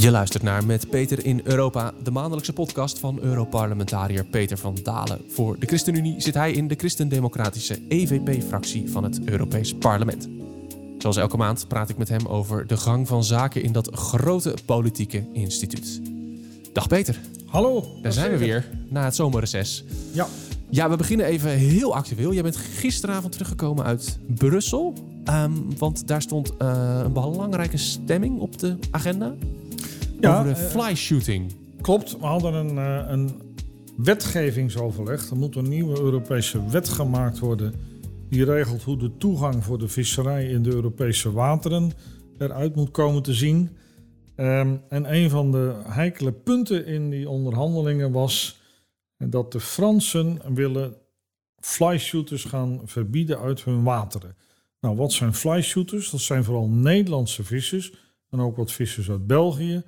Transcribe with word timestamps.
Je 0.00 0.10
luistert 0.10 0.42
naar 0.42 0.66
Met 0.66 0.90
Peter 0.90 1.24
in 1.24 1.40
Europa, 1.44 1.92
de 2.02 2.10
maandelijkse 2.10 2.52
podcast 2.52 2.98
van 2.98 3.18
Europarlementariër 3.20 4.24
Peter 4.24 4.58
van 4.58 4.76
Dalen. 4.82 5.20
Voor 5.28 5.58
de 5.58 5.66
ChristenUnie 5.66 6.20
zit 6.20 6.34
hij 6.34 6.52
in 6.52 6.68
de 6.68 6.74
Christendemocratische 6.74 7.78
EVP-fractie 7.88 8.90
van 8.90 9.04
het 9.04 9.20
Europees 9.24 9.74
Parlement. 9.74 10.28
Zoals 10.98 11.16
elke 11.16 11.36
maand 11.36 11.68
praat 11.68 11.88
ik 11.88 11.96
met 11.96 12.08
hem 12.08 12.26
over 12.26 12.66
de 12.66 12.76
gang 12.76 13.08
van 13.08 13.24
zaken 13.24 13.62
in 13.62 13.72
dat 13.72 13.94
grote 13.94 14.54
politieke 14.64 15.26
instituut. 15.32 16.00
Dag 16.72 16.88
Peter. 16.88 17.20
Hallo. 17.46 17.84
Daar 18.02 18.12
zijn 18.12 18.30
we 18.30 18.38
weer, 18.38 18.68
na 18.88 19.04
het 19.04 19.14
zomerreces. 19.14 19.84
Ja. 20.12 20.26
Ja, 20.70 20.90
we 20.90 20.96
beginnen 20.96 21.26
even 21.26 21.50
heel 21.50 21.94
actueel. 21.94 22.32
Jij 22.32 22.42
bent 22.42 22.56
gisteravond 22.56 23.32
teruggekomen 23.32 23.84
uit 23.84 24.18
Brussel. 24.26 24.94
Ehm, 25.24 25.52
want 25.78 26.08
daar 26.08 26.22
stond 26.22 26.52
uh, 26.62 27.00
een 27.04 27.12
belangrijke 27.12 27.76
stemming 27.76 28.38
op 28.38 28.58
de 28.58 28.76
agenda. 28.90 29.34
Ja, 30.20 30.40
over 30.40 30.54
de 30.54 30.60
uh, 30.60 30.66
fly 30.66 30.94
shooting. 30.94 31.52
Klopt, 31.80 32.18
we 32.18 32.26
hadden 32.26 32.54
een, 32.54 32.74
uh, 32.74 33.10
een 33.10 33.40
wetgevingsoverleg. 33.96 35.30
Er 35.30 35.36
moet 35.36 35.56
een 35.56 35.68
nieuwe 35.68 36.00
Europese 36.00 36.68
wet 36.68 36.88
gemaakt 36.88 37.38
worden. 37.38 37.74
Die 38.28 38.44
regelt 38.44 38.82
hoe 38.82 38.96
de 38.96 39.16
toegang 39.16 39.64
voor 39.64 39.78
de 39.78 39.88
visserij 39.88 40.48
in 40.48 40.62
de 40.62 40.70
Europese 40.70 41.32
wateren 41.32 41.92
eruit 42.38 42.74
moet 42.74 42.90
komen 42.90 43.22
te 43.22 43.34
zien. 43.34 43.76
Um, 44.36 44.80
en 44.88 45.14
een 45.14 45.30
van 45.30 45.52
de 45.52 45.74
heikele 45.86 46.32
punten 46.32 46.86
in 46.86 47.10
die 47.10 47.28
onderhandelingen 47.28 48.12
was 48.12 48.60
dat 49.18 49.52
de 49.52 49.60
Fransen 49.60 50.40
willen 50.54 50.94
flyshooters 51.60 52.44
gaan 52.44 52.80
verbieden 52.84 53.38
uit 53.38 53.64
hun 53.64 53.82
wateren. 53.82 54.36
Nou, 54.80 54.96
wat 54.96 55.12
zijn 55.12 55.34
flyshooters? 55.34 56.10
Dat 56.10 56.20
zijn 56.20 56.44
vooral 56.44 56.68
Nederlandse 56.68 57.44
vissers 57.44 57.92
en 58.30 58.40
ook 58.40 58.56
wat 58.56 58.72
vissers 58.72 59.10
uit 59.10 59.26
België. 59.26 59.82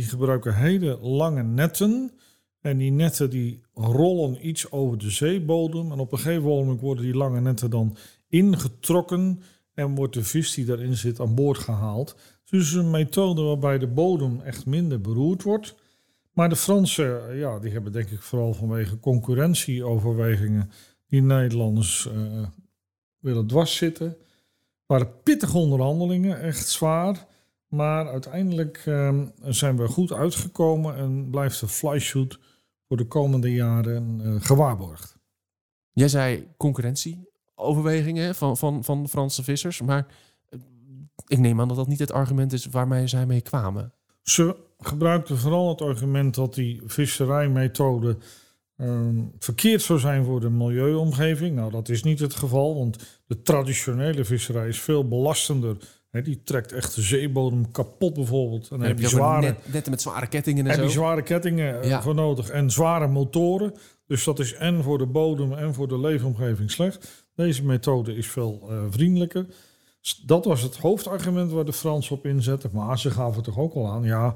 Die 0.00 0.08
gebruiken 0.08 0.54
hele 0.54 0.98
lange 1.00 1.42
netten. 1.42 2.12
En 2.60 2.78
die 2.78 2.90
netten 2.90 3.30
die 3.30 3.62
rollen 3.74 4.48
iets 4.48 4.70
over 4.70 4.98
de 4.98 5.10
zeebodem. 5.10 5.92
En 5.92 5.98
op 5.98 6.12
een 6.12 6.18
gegeven 6.18 6.42
moment 6.42 6.80
worden 6.80 7.04
die 7.04 7.14
lange 7.14 7.40
netten 7.40 7.70
dan 7.70 7.96
ingetrokken. 8.28 9.42
En 9.74 9.94
wordt 9.94 10.14
de 10.14 10.24
vis 10.24 10.54
die 10.54 10.64
daarin 10.64 10.96
zit 10.96 11.20
aan 11.20 11.34
boord 11.34 11.58
gehaald. 11.58 12.16
Dus 12.44 12.72
een 12.72 12.90
methode 12.90 13.42
waarbij 13.42 13.78
de 13.78 13.86
bodem 13.86 14.40
echt 14.40 14.66
minder 14.66 15.00
beroerd 15.00 15.42
wordt. 15.42 15.74
Maar 16.32 16.48
de 16.48 16.56
Fransen, 16.56 17.36
ja, 17.36 17.58
die 17.58 17.72
hebben 17.72 17.92
denk 17.92 18.10
ik 18.10 18.22
vooral 18.22 18.54
vanwege 18.54 18.98
concurrentieoverwegingen 18.98 20.70
die 21.06 21.22
Nederlanders 21.22 22.08
uh, 22.14 22.46
willen 23.18 23.46
dwars 23.46 23.76
zitten. 23.76 24.06
Het 24.06 24.86
waren 24.86 25.22
pittige 25.22 25.58
onderhandelingen, 25.58 26.40
echt 26.40 26.68
zwaar. 26.68 27.28
Maar 27.70 28.08
uiteindelijk 28.08 28.82
uh, 28.86 29.22
zijn 29.44 29.76
we 29.76 29.88
goed 29.88 30.12
uitgekomen 30.12 30.96
en 30.96 31.30
blijft 31.30 31.60
de 31.60 31.68
flyshoot 31.68 32.38
voor 32.88 32.96
de 32.96 33.06
komende 33.06 33.52
jaren 33.52 34.20
uh, 34.20 34.34
gewaarborgd. 34.40 35.18
Jij 35.92 36.08
zei 36.08 36.48
concurrentieoverwegingen 36.56 38.34
van, 38.34 38.56
van, 38.56 38.84
van 38.84 39.08
Franse 39.08 39.42
vissers, 39.42 39.80
maar 39.80 40.06
ik 41.26 41.38
neem 41.38 41.60
aan 41.60 41.68
dat 41.68 41.76
dat 41.76 41.88
niet 41.88 41.98
het 41.98 42.12
argument 42.12 42.52
is 42.52 42.66
waarmee 42.66 43.06
zij 43.06 43.26
mee 43.26 43.40
kwamen. 43.40 43.92
Ze 44.22 44.56
gebruikten 44.78 45.38
vooral 45.38 45.68
het 45.68 45.80
argument 45.80 46.34
dat 46.34 46.54
die 46.54 46.82
visserijmethode 46.84 48.16
um, 48.76 49.32
verkeerd 49.38 49.82
zou 49.82 49.98
zijn 49.98 50.24
voor 50.24 50.40
de 50.40 50.50
milieuomgeving. 50.50 51.56
Nou, 51.56 51.70
dat 51.70 51.88
is 51.88 52.02
niet 52.02 52.18
het 52.18 52.34
geval, 52.34 52.74
want 52.74 53.20
de 53.26 53.42
traditionele 53.42 54.24
visserij 54.24 54.68
is 54.68 54.80
veel 54.80 55.08
belastender. 55.08 55.76
He, 56.10 56.22
die 56.22 56.42
trekt 56.42 56.72
echt 56.72 56.94
de 56.94 57.02
zeebodem 57.02 57.70
kapot 57.70 58.14
bijvoorbeeld. 58.14 58.68
En, 58.70 58.82
En 58.82 58.88
heb 58.88 58.98
je 58.98 59.08
zware, 59.08 59.40
net, 59.40 59.72
netten 59.72 59.90
met 59.90 60.02
zware 60.02 60.26
kettingen 60.26 60.64
en 60.64 60.70
heb 60.70 60.78
zo. 60.78 60.84
je 60.84 60.90
zware 60.90 61.22
kettingen 61.22 61.86
ja. 61.86 62.02
voor 62.02 62.14
nodig 62.14 62.48
en 62.48 62.70
zware 62.70 63.06
motoren. 63.06 63.74
Dus 64.06 64.24
dat 64.24 64.38
is 64.38 64.54
en 64.54 64.82
voor 64.82 64.98
de 64.98 65.06
bodem 65.06 65.52
en 65.52 65.74
voor 65.74 65.88
de 65.88 66.00
leefomgeving 66.00 66.70
slecht. 66.70 67.26
Deze 67.34 67.64
methode 67.64 68.16
is 68.16 68.26
veel 68.26 68.68
uh, 68.70 68.82
vriendelijker. 68.90 69.46
Dat 70.26 70.44
was 70.44 70.62
het 70.62 70.76
hoofdargument 70.76 71.50
waar 71.50 71.64
de 71.64 71.72
Fransen 71.72 72.16
op 72.16 72.26
inzetten. 72.26 72.70
Maar 72.72 72.98
ze 72.98 73.10
gaven 73.10 73.42
toch 73.42 73.58
ook 73.58 73.74
al 73.74 73.88
aan, 73.88 74.02
ja, 74.02 74.34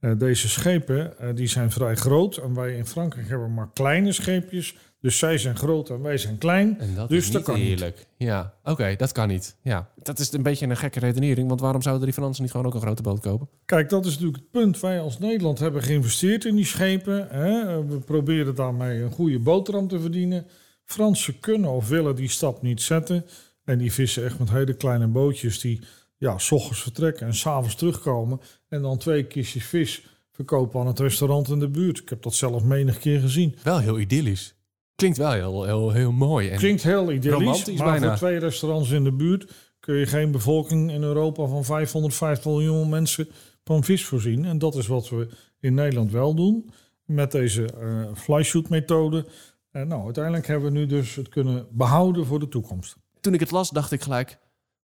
uh, 0.00 0.18
deze 0.18 0.48
schepen 0.48 1.14
uh, 1.20 1.28
die 1.34 1.46
zijn 1.46 1.70
vrij 1.70 1.94
groot. 1.94 2.36
En 2.36 2.54
wij 2.54 2.76
in 2.76 2.86
Frankrijk 2.86 3.28
hebben 3.28 3.54
maar 3.54 3.70
kleine 3.72 4.12
scheepjes. 4.12 4.76
Dus 5.06 5.18
zij 5.18 5.38
zijn 5.38 5.56
groot 5.56 5.90
en 5.90 6.02
wij 6.02 6.18
zijn 6.18 6.38
klein. 6.38 6.80
En 6.80 6.94
dat 6.94 7.08
dus 7.08 7.18
is 7.18 7.30
dat 7.30 7.34
niet 7.34 7.44
kan 7.44 7.66
eerlijk. 7.66 7.96
niet. 7.96 8.28
Ja, 8.28 8.54
oké, 8.60 8.70
okay, 8.70 8.96
dat 8.96 9.12
kan 9.12 9.28
niet. 9.28 9.56
Ja, 9.62 9.90
dat 10.02 10.18
is 10.18 10.32
een 10.32 10.42
beetje 10.42 10.66
een 10.66 10.76
gekke 10.76 10.98
redenering. 10.98 11.48
Want 11.48 11.60
waarom 11.60 11.82
zouden 11.82 12.04
die 12.04 12.14
Fransen 12.14 12.42
niet 12.42 12.50
gewoon 12.50 12.66
ook 12.66 12.74
een 12.74 12.80
grote 12.80 13.02
boot 13.02 13.20
kopen? 13.20 13.48
Kijk, 13.64 13.88
dat 13.88 14.06
is 14.06 14.12
natuurlijk 14.12 14.36
het 14.36 14.50
punt. 14.50 14.80
Wij 14.80 15.00
als 15.00 15.18
Nederland 15.18 15.58
hebben 15.58 15.82
geïnvesteerd 15.82 16.44
in 16.44 16.56
die 16.56 16.64
schepen. 16.64 17.28
Hè? 17.30 17.84
We 17.86 17.98
proberen 17.98 18.54
daarmee 18.54 19.02
een 19.02 19.10
goede 19.10 19.38
boterham 19.38 19.88
te 19.88 20.00
verdienen. 20.00 20.46
Fransen 20.84 21.40
kunnen 21.40 21.70
of 21.70 21.88
willen 21.88 22.16
die 22.16 22.28
stap 22.28 22.62
niet 22.62 22.82
zetten. 22.82 23.24
En 23.64 23.78
die 23.78 23.92
vissen 23.92 24.24
echt 24.24 24.38
met 24.38 24.50
hele 24.50 24.74
kleine 24.74 25.06
bootjes 25.06 25.60
die 25.60 25.80
ja, 26.16 26.38
s 26.38 26.50
ochtends 26.50 26.82
vertrekken 26.82 27.26
en 27.26 27.34
s'avonds 27.34 27.74
terugkomen. 27.74 28.40
En 28.68 28.82
dan 28.82 28.98
twee 28.98 29.24
kistjes 29.24 29.64
vis 29.64 30.06
verkopen 30.30 30.80
aan 30.80 30.86
het 30.86 30.98
restaurant 30.98 31.48
in 31.48 31.58
de 31.58 31.68
buurt. 31.68 31.98
Ik 31.98 32.08
heb 32.08 32.22
dat 32.22 32.34
zelf 32.34 32.64
menig 32.64 32.98
keer 32.98 33.20
gezien. 33.20 33.56
Wel 33.62 33.78
heel 33.78 33.98
idyllisch. 33.98 34.55
Klinkt 34.96 35.18
wel 35.18 35.32
heel, 35.32 35.64
heel, 35.64 35.90
heel 35.90 36.12
mooi. 36.12 36.48
En 36.48 36.58
Klinkt 36.58 36.82
heel 36.82 37.12
idyllisch, 37.12 37.66
maar 37.66 37.90
bijna. 37.90 38.08
voor 38.08 38.16
twee 38.16 38.38
restaurants 38.38 38.90
in 38.90 39.04
de 39.04 39.12
buurt 39.12 39.52
kun 39.80 39.96
je 39.96 40.06
geen 40.06 40.30
bevolking 40.30 40.90
in 40.90 41.02
Europa 41.02 41.46
van 41.46 41.64
550 41.64 42.44
miljoen 42.44 42.88
mensen 42.88 43.28
van 43.64 43.84
vis 43.84 44.04
voorzien. 44.04 44.44
En 44.44 44.58
dat 44.58 44.74
is 44.74 44.86
wat 44.86 45.08
we 45.08 45.28
in 45.60 45.74
Nederland 45.74 46.10
wel 46.10 46.34
doen 46.34 46.70
met 47.04 47.32
deze 47.32 47.68
uh, 47.80 48.06
flyshoot 48.14 48.68
methode. 48.68 49.26
En 49.70 49.88
nou, 49.88 50.04
uiteindelijk 50.04 50.46
hebben 50.46 50.72
we 50.72 50.78
nu 50.78 50.86
dus 50.86 51.14
het 51.14 51.28
kunnen 51.28 51.66
behouden 51.70 52.26
voor 52.26 52.38
de 52.38 52.48
toekomst. 52.48 52.96
Toen 53.20 53.34
ik 53.34 53.40
het 53.40 53.50
las, 53.50 53.70
dacht 53.70 53.92
ik 53.92 54.02
gelijk 54.02 54.38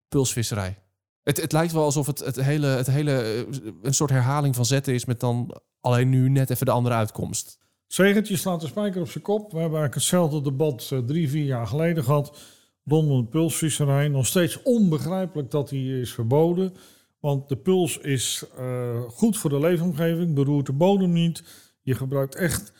pulsvisserij. 0.07 0.77
Het, 1.23 1.41
het 1.41 1.51
lijkt 1.51 1.73
wel 1.73 1.83
alsof 1.83 2.07
het, 2.07 2.19
het 2.19 2.41
hele, 2.41 2.67
het 2.67 2.87
hele 2.87 3.45
uh, 3.47 3.71
een 3.81 3.93
soort 3.93 4.09
herhaling 4.09 4.55
van 4.55 4.65
zetten 4.65 4.93
is 4.93 5.05
met 5.05 5.19
dan 5.19 5.61
alleen 5.81 6.09
nu 6.09 6.29
net 6.29 6.49
even 6.49 6.65
de 6.65 6.71
andere 6.71 6.95
uitkomst. 6.95 7.57
Zegentje 7.93 8.37
slaat 8.37 8.61
de 8.61 8.67
spijker 8.67 9.01
op 9.01 9.09
zijn 9.09 9.23
kop. 9.23 9.41
We 9.41 9.59
hebben 9.59 9.79
eigenlijk 9.79 9.93
hetzelfde 9.93 10.41
debat 10.41 10.89
uh, 10.93 10.99
drie, 10.99 11.29
vier 11.29 11.45
jaar 11.45 11.67
geleden 11.67 12.03
gehad 12.03 12.37
rondom 12.85 13.21
de 13.21 13.27
pulsvisserij. 13.27 14.07
Nog 14.07 14.25
steeds 14.25 14.61
onbegrijpelijk 14.63 15.51
dat 15.51 15.69
die 15.69 15.99
is 15.99 16.13
verboden. 16.13 16.73
Want 17.19 17.49
de 17.49 17.55
puls 17.55 17.97
is 17.97 18.45
uh, 18.59 19.01
goed 19.01 19.37
voor 19.37 19.49
de 19.49 19.59
leefomgeving, 19.59 20.35
beroert 20.35 20.65
de 20.65 20.73
bodem 20.73 21.11
niet. 21.11 21.43
Je 21.81 21.95
gebruikt 21.95 22.35
echt 22.35 22.73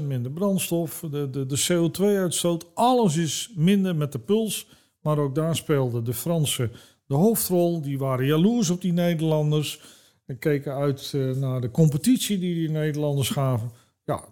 40% 0.00 0.02
minder 0.02 0.32
brandstof. 0.32 1.04
De, 1.10 1.30
de, 1.30 1.46
de 1.46 1.66
CO2-uitstoot, 1.72 2.66
alles 2.74 3.16
is 3.16 3.52
minder 3.54 3.96
met 3.96 4.12
de 4.12 4.18
puls. 4.18 4.68
Maar 5.00 5.18
ook 5.18 5.34
daar 5.34 5.56
speelden 5.56 6.04
de 6.04 6.14
Fransen 6.14 6.72
de 7.06 7.14
hoofdrol. 7.14 7.82
Die 7.82 7.98
waren 7.98 8.26
jaloers 8.26 8.70
op 8.70 8.80
die 8.80 8.92
Nederlanders. 8.92 9.80
En 10.26 10.38
keken 10.38 10.74
uit 10.74 11.12
uh, 11.14 11.36
naar 11.36 11.60
de 11.60 11.70
competitie 11.70 12.38
die 12.38 12.54
die 12.54 12.70
Nederlanders 12.70 13.28
gaven. 13.30 13.84
Ja, 14.06 14.24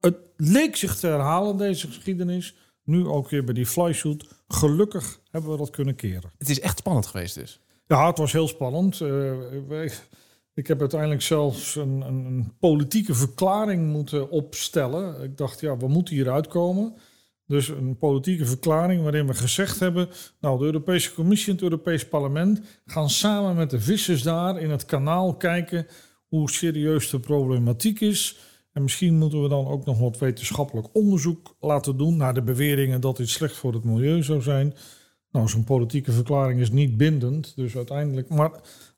het 0.00 0.16
leek 0.36 0.76
zich 0.76 0.96
te 0.96 1.06
herhalen, 1.06 1.56
deze 1.56 1.86
geschiedenis. 1.86 2.54
Nu 2.84 3.06
ook 3.06 3.30
weer 3.30 3.44
bij 3.44 3.54
die 3.54 3.66
flyshoot. 3.66 4.28
Gelukkig 4.48 5.20
hebben 5.30 5.50
we 5.50 5.56
dat 5.56 5.70
kunnen 5.70 5.94
keren. 5.94 6.32
Het 6.38 6.48
is 6.48 6.60
echt 6.60 6.78
spannend 6.78 7.06
geweest 7.06 7.34
dus. 7.34 7.60
Ja, 7.86 8.06
het 8.06 8.18
was 8.18 8.32
heel 8.32 8.48
spannend. 8.48 9.00
Uh, 9.00 9.36
wij, 9.68 9.92
ik 10.54 10.66
heb 10.66 10.80
uiteindelijk 10.80 11.22
zelfs 11.22 11.74
een, 11.74 12.00
een, 12.00 12.24
een, 12.24 12.56
politieke 12.58 13.14
verklaring 13.14 13.92
moeten 13.92 14.30
opstellen. 14.30 15.22
Ik 15.22 15.36
dacht, 15.36 15.60
ja, 15.60 15.76
we 15.76 15.88
moeten 15.88 16.14
hieruit 16.14 16.46
komen. 16.46 16.94
Dus 17.46 17.68
een 17.68 17.98
politieke 17.98 18.46
verklaring 18.46 19.02
waarin 19.02 19.26
we 19.26 19.34
gezegd 19.34 19.80
hebben... 19.80 20.08
nou, 20.40 20.58
de 20.58 20.64
Europese 20.64 21.14
Commissie 21.14 21.48
en 21.48 21.54
het 21.54 21.62
Europees 21.62 22.08
Parlement... 22.08 22.60
gaan 22.86 23.10
samen 23.10 23.56
met 23.56 23.70
de 23.70 23.80
vissers 23.80 24.22
daar 24.22 24.60
in 24.60 24.70
het 24.70 24.84
kanaal 24.84 25.36
kijken... 25.36 25.86
hoe 26.26 26.50
serieus 26.50 27.10
de 27.10 27.20
problematiek 27.20 28.00
is... 28.00 28.47
En 28.72 28.82
misschien 28.82 29.18
moeten 29.18 29.42
we 29.42 29.48
dan 29.48 29.66
ook 29.66 29.84
nog 29.84 29.98
wat 29.98 30.18
wetenschappelijk 30.18 30.88
onderzoek 30.92 31.56
laten 31.60 31.96
doen 31.96 32.16
naar 32.16 32.34
de 32.34 32.42
beweringen 32.42 33.00
dat 33.00 33.16
dit 33.16 33.28
slecht 33.28 33.56
voor 33.56 33.72
het 33.72 33.84
milieu 33.84 34.22
zou 34.22 34.42
zijn. 34.42 34.74
Nou, 35.30 35.48
zo'n 35.48 35.64
politieke 35.64 36.12
verklaring 36.12 36.60
is 36.60 36.70
niet 36.70 36.96
bindend, 36.96 37.56
dus 37.56 37.76
uiteindelijk. 37.76 38.28
Maar 38.28 38.50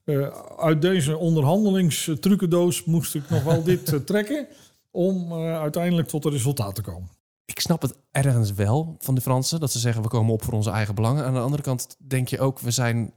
uh, 0.04 0.28
uit 0.56 0.82
deze 0.82 1.16
onderhandelingstrucendoos 1.16 2.84
moest 2.84 3.14
ik 3.14 3.30
nog 3.30 3.42
wel 3.42 3.62
dit 3.62 3.92
uh, 3.92 4.00
trekken 4.00 4.46
om 4.90 5.32
uh, 5.32 5.60
uiteindelijk 5.60 6.08
tot 6.08 6.24
een 6.24 6.30
resultaat 6.30 6.74
te 6.74 6.82
komen. 6.82 7.08
Ik 7.44 7.60
snap 7.60 7.82
het 7.82 7.96
ergens 8.10 8.52
wel 8.52 8.96
van 8.98 9.14
de 9.14 9.20
Fransen 9.20 9.60
dat 9.60 9.72
ze 9.72 9.78
zeggen 9.78 10.02
we 10.02 10.08
komen 10.08 10.32
op 10.32 10.44
voor 10.44 10.54
onze 10.54 10.70
eigen 10.70 10.94
belangen. 10.94 11.24
Aan 11.24 11.34
de 11.34 11.40
andere 11.40 11.62
kant 11.62 11.96
denk 11.98 12.28
je 12.28 12.40
ook 12.40 12.60
we 12.60 12.70
zijn 12.70 13.12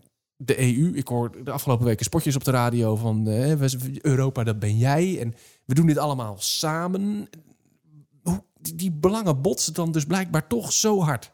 de 0.45 0.60
EU. 0.60 0.95
Ik 0.95 1.07
hoor 1.07 1.44
de 1.44 1.51
afgelopen 1.51 1.86
weken 1.86 2.06
spotjes 2.06 2.36
op 2.36 2.44
de 2.44 2.51
radio 2.51 2.95
van 2.95 3.28
uh, 3.28 4.01
Europa, 4.01 4.44
dat 4.44 4.60
ben 4.60 4.78
jij. 4.78 5.19
En 5.19 5.34
we 5.66 5.74
doen 5.74 5.86
dit 5.86 5.98
allemaal 5.98 6.36
samen. 6.40 7.30
Die, 8.60 8.75
die 8.75 8.92
belangen 8.92 9.42
botsen 9.42 9.74
dan 9.74 9.92
dus 9.92 10.06
blijkbaar 10.06 10.48
toch 10.48 10.74
zo 10.74 11.00
hard. 11.00 11.31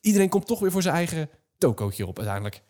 Iedereen 0.00 0.28
komt 0.28 0.46
toch 0.46 0.60
weer 0.60 0.70
voor 0.70 0.82
zijn 0.82 0.94
eigen 0.94 1.28
tokootje 1.58 2.06
op 2.06 2.16
uiteindelijk. 2.16 2.62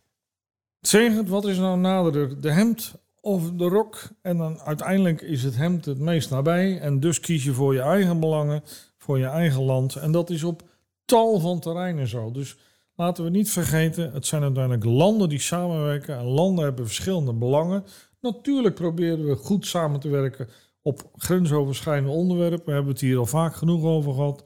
Zeg 0.80 1.22
wat 1.26 1.46
is 1.46 1.58
nou 1.58 1.78
nader? 1.78 2.40
De 2.40 2.52
hemd 2.52 2.94
of 3.20 3.50
de 3.50 3.68
rok. 3.68 4.00
En 4.22 4.36
dan 4.36 4.60
uiteindelijk 4.60 5.20
is 5.20 5.42
het 5.42 5.56
hemd 5.56 5.84
het 5.84 5.98
meest 5.98 6.30
nabij. 6.30 6.80
En 6.80 7.00
dus 7.00 7.20
kies 7.20 7.44
je 7.44 7.52
voor 7.52 7.74
je 7.74 7.80
eigen 7.80 8.20
belangen, 8.20 8.62
voor 8.98 9.18
je 9.18 9.26
eigen 9.26 9.62
land. 9.62 9.96
En 9.96 10.12
dat 10.12 10.30
is 10.30 10.44
op 10.44 10.62
tal 11.04 11.40
van 11.40 11.60
terreinen 11.60 12.08
zo. 12.08 12.30
Dus 12.30 12.56
laten 13.02 13.24
we 13.24 13.30
niet 13.30 13.50
vergeten, 13.50 14.12
het 14.12 14.26
zijn 14.26 14.42
uiteindelijk 14.42 14.84
landen 14.84 15.28
die 15.28 15.40
samenwerken. 15.40 16.18
En 16.18 16.24
landen 16.24 16.64
hebben 16.64 16.86
verschillende 16.86 17.32
belangen. 17.32 17.84
Natuurlijk 18.20 18.74
proberen 18.74 19.26
we 19.26 19.34
goed 19.34 19.66
samen 19.66 20.00
te 20.00 20.08
werken 20.08 20.48
op 20.82 21.10
grensoverschrijdende 21.16 22.10
onderwerpen. 22.10 22.66
We 22.66 22.72
hebben 22.72 22.92
het 22.92 23.00
hier 23.00 23.18
al 23.18 23.26
vaak 23.26 23.54
genoeg 23.54 23.84
over 23.84 24.12
gehad. 24.12 24.44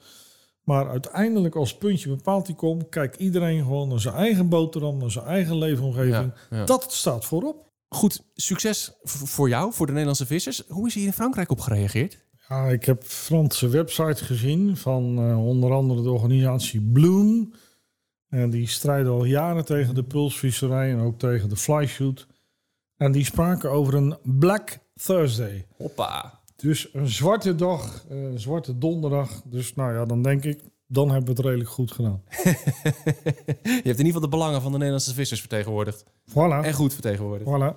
Maar 0.62 0.88
uiteindelijk 0.88 1.54
als 1.54 1.76
puntje 1.76 2.08
bepaalt 2.08 2.46
die 2.46 2.54
komt, 2.54 2.88
kijkt 2.88 3.16
iedereen 3.16 3.62
gewoon 3.62 3.88
naar 3.88 4.00
zijn 4.00 4.14
eigen 4.14 4.48
boterham, 4.48 4.98
naar 4.98 5.10
zijn 5.10 5.24
eigen 5.24 5.58
leefomgeving. 5.58 6.32
Ja, 6.50 6.56
ja. 6.56 6.64
Dat 6.64 6.92
staat 6.92 7.24
voorop. 7.24 7.70
Goed, 7.88 8.22
succes 8.34 8.92
voor 9.02 9.48
jou, 9.48 9.72
voor 9.72 9.86
de 9.86 9.92
Nederlandse 9.92 10.26
vissers. 10.26 10.62
Hoe 10.68 10.86
is 10.86 10.94
hier 10.94 11.06
in 11.06 11.12
Frankrijk 11.12 11.50
op 11.50 11.60
gereageerd? 11.60 12.24
Ja, 12.48 12.68
ik 12.68 12.84
heb 12.84 13.02
Franse 13.02 13.68
websites 13.68 14.20
gezien 14.20 14.76
van 14.76 15.18
eh, 15.18 15.46
onder 15.46 15.72
andere 15.72 16.02
de 16.02 16.10
organisatie 16.10 16.80
Bloom. 16.80 17.52
En 18.28 18.50
die 18.50 18.66
strijden 18.68 19.12
al 19.12 19.24
jaren 19.24 19.64
tegen 19.64 19.94
de 19.94 20.02
pulsvisserij 20.04 20.90
en 20.90 20.98
ook 20.98 21.18
tegen 21.18 21.48
de 21.48 21.56
flyshoot. 21.56 22.26
En 22.96 23.12
die 23.12 23.24
spraken 23.24 23.70
over 23.70 23.94
een 23.94 24.16
Black 24.22 24.78
Thursday. 24.94 25.66
Hoppa. 25.76 26.40
Dus 26.56 26.88
een 26.92 27.08
zwarte 27.08 27.54
dag, 27.54 28.04
eh, 28.08 28.22
een 28.22 28.40
zwarte 28.40 28.78
donderdag. 28.78 29.42
Dus 29.44 29.74
nou 29.74 29.92
ja, 29.94 30.04
dan 30.04 30.22
denk 30.22 30.44
ik, 30.44 30.60
dan 30.86 31.10
hebben 31.10 31.26
we 31.26 31.36
het 31.36 31.44
redelijk 31.44 31.70
goed 31.70 31.92
gedaan. 31.92 32.22
Je 32.42 32.50
hebt 33.62 33.84
in 33.84 33.84
ieder 33.84 34.04
geval 34.04 34.20
de 34.20 34.28
belangen 34.28 34.62
van 34.62 34.70
de 34.70 34.76
Nederlandse 34.76 35.14
vissers 35.14 35.40
vertegenwoordigd. 35.40 36.04
Voilà, 36.30 36.34
En 36.62 36.72
goed 36.72 36.92
vertegenwoordigd. 36.92 37.50
voilà. 37.50 37.76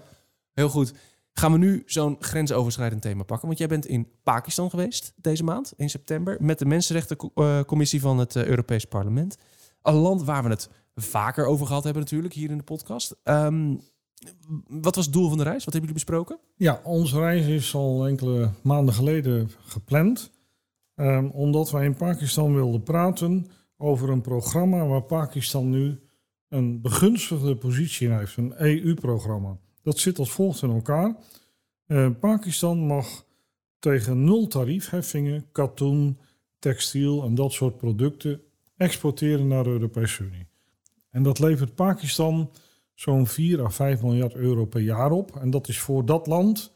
Heel 0.54 0.69
goed. 0.69 0.94
Gaan 1.34 1.52
we 1.52 1.57
nu 1.57 1.84
zo'n 1.86 2.16
grensoverschrijdend 2.19 3.02
thema 3.02 3.24
pakken? 3.24 3.48
Want 3.48 3.60
jij 3.60 3.68
bent 3.68 3.86
in 3.86 4.07
Pakistan 4.24 4.69
geweest 4.69 5.13
deze 5.16 5.44
maand, 5.44 5.74
in 5.78 5.90
september, 5.90 6.38
met 6.40 6.60
de 6.60 6.66
Mensenrechtencommissie 6.66 8.02
van 8.02 8.18
het 8.18 8.36
eh, 8.36 8.45
Europees 8.45 8.86
Parlement. 8.86 9.38
Een 9.89 9.95
land 9.95 10.24
waar 10.24 10.44
we 10.44 10.50
het 10.50 10.69
vaker 10.95 11.45
over 11.45 11.65
gehad 11.68 11.83
hebben 11.83 12.01
natuurlijk, 12.01 12.33
hier 12.33 12.50
in 12.50 12.57
de 12.57 12.63
podcast. 12.63 13.15
Ehm, 13.24 13.75
wat 14.68 14.95
was 14.95 15.06
het 15.06 15.13
doel 15.13 15.30
van 15.30 15.38
de 15.38 15.44
reis? 15.44 15.65
Wat 15.65 15.74
hebben 15.74 15.91
jullie 15.91 16.06
besproken? 16.06 16.39
Ja, 16.56 16.81
onze 16.83 17.19
reis 17.19 17.45
is 17.45 17.75
al 17.75 18.07
enkele 18.07 18.51
maanden 18.63 18.94
geleden 18.94 19.51
gepland. 19.59 20.31
Ehm, 20.95 21.25
omdat 21.25 21.71
wij 21.71 21.86
in 21.86 21.95
Pakistan 21.95 22.53
wilden 22.53 22.83
praten 22.83 23.47
over 23.77 24.09
een 24.09 24.21
programma 24.21 24.86
waar 24.86 25.03
Pakistan 25.03 25.69
nu 25.69 26.00
een 26.50 26.81
begunstigde 26.81 27.56
positie 27.56 28.07
in 28.07 28.18
heeft. 28.18 28.38
Een 28.38 28.53
EU-programma. 28.57 29.57
Dat 29.81 29.97
zit 29.97 30.19
als 30.19 30.31
volgt 30.31 30.62
in 30.62 30.69
elkaar. 30.71 31.15
Eh, 31.85 32.09
Pakistan 32.19 32.77
mag 32.77 33.25
tegen 33.80 34.24
nul 34.24 34.47
tariefheffingen 34.47 35.45
katoen, 35.51 36.19
textiel 36.59 37.24
en 37.24 37.35
dat 37.35 37.51
soort 37.51 37.77
producten 37.77 38.42
exporteren 38.80 39.48
naar 39.48 39.64
de 39.64 39.70
Europese 39.70 40.24
Unie. 40.24 40.48
En 41.10 41.24
dat 41.24 41.40
levert 41.40 41.76
Pakistan 41.76 42.52
zo'n 42.94 43.28
4 43.28 43.64
à 43.64 43.70
5 43.70 44.02
miljard 44.02 44.34
euro 44.36 44.66
per 44.66 44.81
jaar 44.81 45.12
op. 45.12 45.36
En 45.36 45.50
dat 45.50 45.68
is 45.68 45.80
voor 45.80 46.06
dat 46.06 46.28
land 46.28 46.72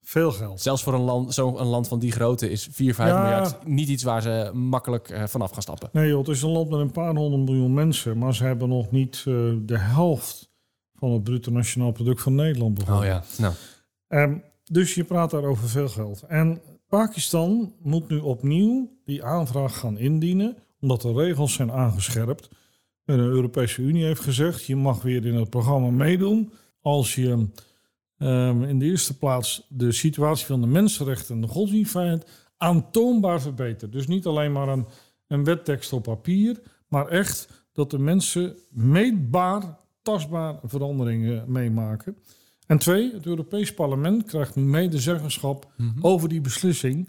veel 0.00 0.32
geld. 0.32 0.60
Zelfs 0.60 0.82
voor 0.82 0.94
een 0.94 1.00
land, 1.00 1.34
zo'n 1.34 1.62
land 1.62 1.88
van 1.88 1.98
die 1.98 2.12
grootte 2.12 2.50
is 2.50 2.68
4, 2.70 2.94
5 2.94 3.10
Ja. 3.10 3.22
miljard 3.22 3.66
niet 3.66 3.88
iets 3.88 4.02
waar 4.02 4.22
ze 4.22 4.50
makkelijk 4.54 5.08
eh, 5.10 5.26
vanaf 5.26 5.50
gaan 5.50 5.62
stappen. 5.62 5.88
Nee 5.92 6.08
joh, 6.08 6.18
het 6.18 6.28
is 6.28 6.42
een 6.42 6.50
land 6.50 6.70
met 6.70 6.80
een 6.80 6.90
paar 6.90 7.14
honderd 7.14 7.44
miljoen 7.44 7.74
mensen. 7.74 8.18
Maar 8.18 8.34
ze 8.34 8.44
hebben 8.44 8.68
nog 8.68 8.90
niet 8.90 9.16
eh, 9.16 9.34
de 9.62 9.78
helft 9.78 10.50
van 10.94 11.10
het 11.12 11.22
bruto 11.24 11.50
nationaal 11.52 11.92
product 11.92 12.22
van 12.22 12.34
Nederland 12.34 12.74
bijvoorbeeld. 12.74 13.06
Oh 13.06 13.22
ja, 13.38 13.42
nou. 13.42 13.54
Ehm, 14.08 14.38
dus 14.64 14.94
je 14.94 15.04
praat 15.04 15.30
daar 15.30 15.44
over 15.44 15.68
veel 15.68 15.88
geld. 15.88 16.22
En 16.22 16.60
Pakistan 16.88 17.74
moet 17.82 18.08
nu 18.08 18.18
opnieuw 18.18 18.90
die 19.04 19.24
aanvraag 19.24 19.78
gaan 19.78 19.98
indienen, 19.98 20.56
omdat 20.82 21.00
de 21.00 21.12
regels 21.12 21.52
zijn 21.52 21.72
aangescherpt. 21.72 22.48
En 23.04 23.16
de 23.16 23.22
Europese 23.22 23.82
Unie 23.82 24.04
heeft 24.04 24.20
gezegd, 24.20 24.64
je 24.64 24.76
mag 24.76 25.02
weer 25.02 25.26
in 25.26 25.34
het 25.34 25.50
programma 25.50 25.90
meedoen 25.90 26.52
als 26.80 27.14
je 27.14 27.48
ehm, 28.18 28.62
in 28.62 28.78
de 28.78 28.84
eerste 28.84 29.18
plaats 29.18 29.66
de 29.68 29.92
situatie 29.92 30.46
van 30.46 30.60
de 30.60 30.66
mensenrechten 30.66 31.34
en 31.34 31.40
de 31.40 31.46
godsdienstvrijheid 31.46 32.26
aantoonbaar 32.56 33.40
verbetert. 33.40 33.92
Dus 33.92 34.06
niet 34.06 34.26
alleen 34.26 34.52
maar 34.52 34.68
een, 34.68 34.86
een 35.26 35.44
wettekst 35.44 35.92
op 35.92 36.02
papier, 36.02 36.60
maar 36.88 37.08
echt 37.08 37.66
dat 37.72 37.90
de 37.90 37.98
mensen 37.98 38.56
meetbaar, 38.70 39.78
tastbaar 40.02 40.58
veranderingen 40.62 41.52
meemaken. 41.52 42.16
En 42.66 42.78
twee, 42.78 43.12
het 43.12 43.26
Europees 43.26 43.74
Parlement 43.74 44.24
krijgt 44.24 44.56
nu 44.56 44.62
medezeggenschap 44.62 45.72
over 46.00 46.28
die 46.28 46.40
beslissing. 46.40 47.08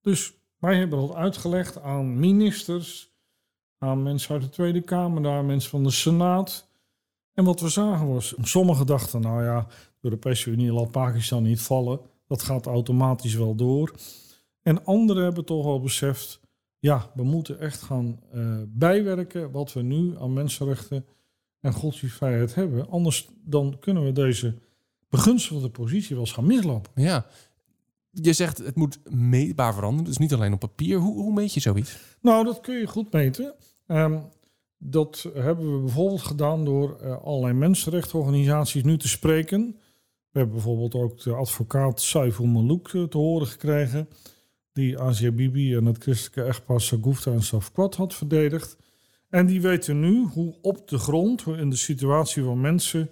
Dus 0.00 0.34
wij 0.58 0.76
hebben 0.76 0.98
dat 0.98 1.14
uitgelegd 1.14 1.80
aan 1.80 2.18
ministers, 2.18 3.11
aan 3.82 4.02
mensen 4.02 4.34
uit 4.34 4.42
de 4.42 4.48
Tweede 4.48 4.80
Kamer, 4.80 5.30
aan 5.30 5.46
mensen 5.46 5.70
van 5.70 5.82
de 5.82 5.90
Senaat. 5.90 6.68
En 7.32 7.44
wat 7.44 7.60
we 7.60 7.68
zagen 7.68 8.08
was, 8.08 8.34
sommigen 8.40 8.86
dachten, 8.86 9.20
nou 9.20 9.44
ja, 9.44 9.60
de 9.60 9.68
Europese 10.00 10.50
Unie 10.50 10.72
laat 10.72 10.90
Pakistan 10.90 11.42
niet 11.42 11.60
vallen. 11.60 12.00
Dat 12.26 12.42
gaat 12.42 12.66
automatisch 12.66 13.34
wel 13.34 13.54
door. 13.54 13.94
En 14.62 14.84
anderen 14.84 15.24
hebben 15.24 15.44
toch 15.44 15.64
wel 15.64 15.80
beseft, 15.80 16.40
ja, 16.78 17.10
we 17.14 17.22
moeten 17.22 17.60
echt 17.60 17.82
gaan 17.82 18.20
eh, 18.32 18.62
bijwerken 18.66 19.50
wat 19.50 19.72
we 19.72 19.82
nu 19.82 20.18
aan 20.18 20.32
mensenrechten 20.32 21.06
en 21.60 21.72
godsdienstvrijheid 21.72 22.54
hebben. 22.54 22.90
Anders 22.90 23.28
dan 23.44 23.76
kunnen 23.80 24.04
we 24.04 24.12
deze 24.12 24.54
begunstigde 25.08 25.70
positie 25.70 26.14
wel 26.16 26.24
eens 26.24 26.34
gaan 26.34 26.46
mislopen. 26.46 26.92
Ja. 26.94 27.26
Je 28.10 28.32
zegt 28.32 28.58
het 28.58 28.76
moet 28.76 28.98
meetbaar 29.10 29.74
veranderen, 29.74 30.04
dus 30.04 30.18
niet 30.18 30.32
alleen 30.32 30.52
op 30.52 30.60
papier. 30.60 30.98
Hoe, 30.98 31.14
hoe 31.14 31.32
meet 31.32 31.54
je 31.54 31.60
zoiets? 31.60 31.96
Nou, 32.20 32.44
dat 32.44 32.60
kun 32.60 32.74
je 32.74 32.86
goed 32.86 33.12
meten. 33.12 33.54
Ehm, 33.92 34.18
dat 34.78 35.30
hebben 35.34 35.74
we 35.74 35.80
bijvoorbeeld 35.80 36.22
gedaan 36.22 36.64
door 36.64 36.98
eh, 37.00 37.22
allerlei 37.22 37.52
mensenrechtenorganisaties 37.52 38.82
nu 38.82 38.96
te 38.98 39.08
spreken. 39.08 39.76
We 40.30 40.38
hebben 40.38 40.54
bijvoorbeeld 40.54 40.94
ook 40.94 41.22
de 41.22 41.34
advocaat 41.34 42.00
Saiful 42.00 42.46
Malouk 42.46 42.88
eh, 42.88 43.02
te 43.02 43.18
horen 43.18 43.46
gekregen. 43.46 44.08
Die 44.72 44.98
Asia 44.98 45.30
Bibi 45.30 45.74
en 45.74 45.84
het 45.84 46.02
christelijke 46.02 46.42
echtpaar 46.42 46.80
Sagufta 46.80 47.32
en 47.32 47.42
Safkwat 47.42 47.94
had 47.94 48.14
verdedigd. 48.14 48.76
En 49.28 49.46
die 49.46 49.60
weten 49.60 50.00
nu 50.00 50.26
hoe 50.26 50.54
op 50.62 50.88
de 50.88 50.98
grond, 50.98 51.46
in 51.46 51.70
de 51.70 51.76
situatie 51.76 52.42
van 52.42 52.60
mensen, 52.60 53.10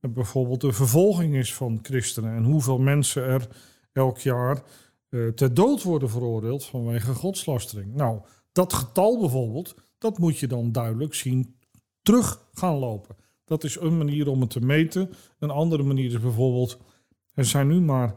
bijvoorbeeld 0.00 0.60
de 0.60 0.72
vervolging 0.72 1.34
is 1.34 1.54
van 1.54 1.78
christenen. 1.82 2.34
En 2.34 2.44
hoeveel 2.44 2.78
mensen 2.78 3.24
er 3.24 3.48
elk 3.92 4.18
jaar 4.18 4.62
eh, 5.08 5.28
ter 5.28 5.54
dood 5.54 5.82
worden 5.82 6.10
veroordeeld 6.10 6.64
vanwege 6.64 7.14
godslastering. 7.14 7.94
Nou, 7.94 8.20
dat 8.52 8.72
getal 8.72 9.18
bijvoorbeeld, 9.18 9.74
dat 10.04 10.18
moet 10.18 10.38
je 10.38 10.46
dan 10.46 10.72
duidelijk 10.72 11.14
zien 11.14 11.56
terug 12.02 12.48
gaan 12.52 12.74
lopen. 12.74 13.16
Dat 13.44 13.64
is 13.64 13.80
een 13.80 13.96
manier 13.96 14.28
om 14.28 14.40
het 14.40 14.50
te 14.50 14.60
meten. 14.60 15.10
Een 15.38 15.50
andere 15.50 15.82
manier 15.82 16.06
is 16.06 16.20
bijvoorbeeld, 16.20 16.78
er 17.34 17.44
zijn 17.44 17.66
nu 17.66 17.80
maar, 17.80 18.14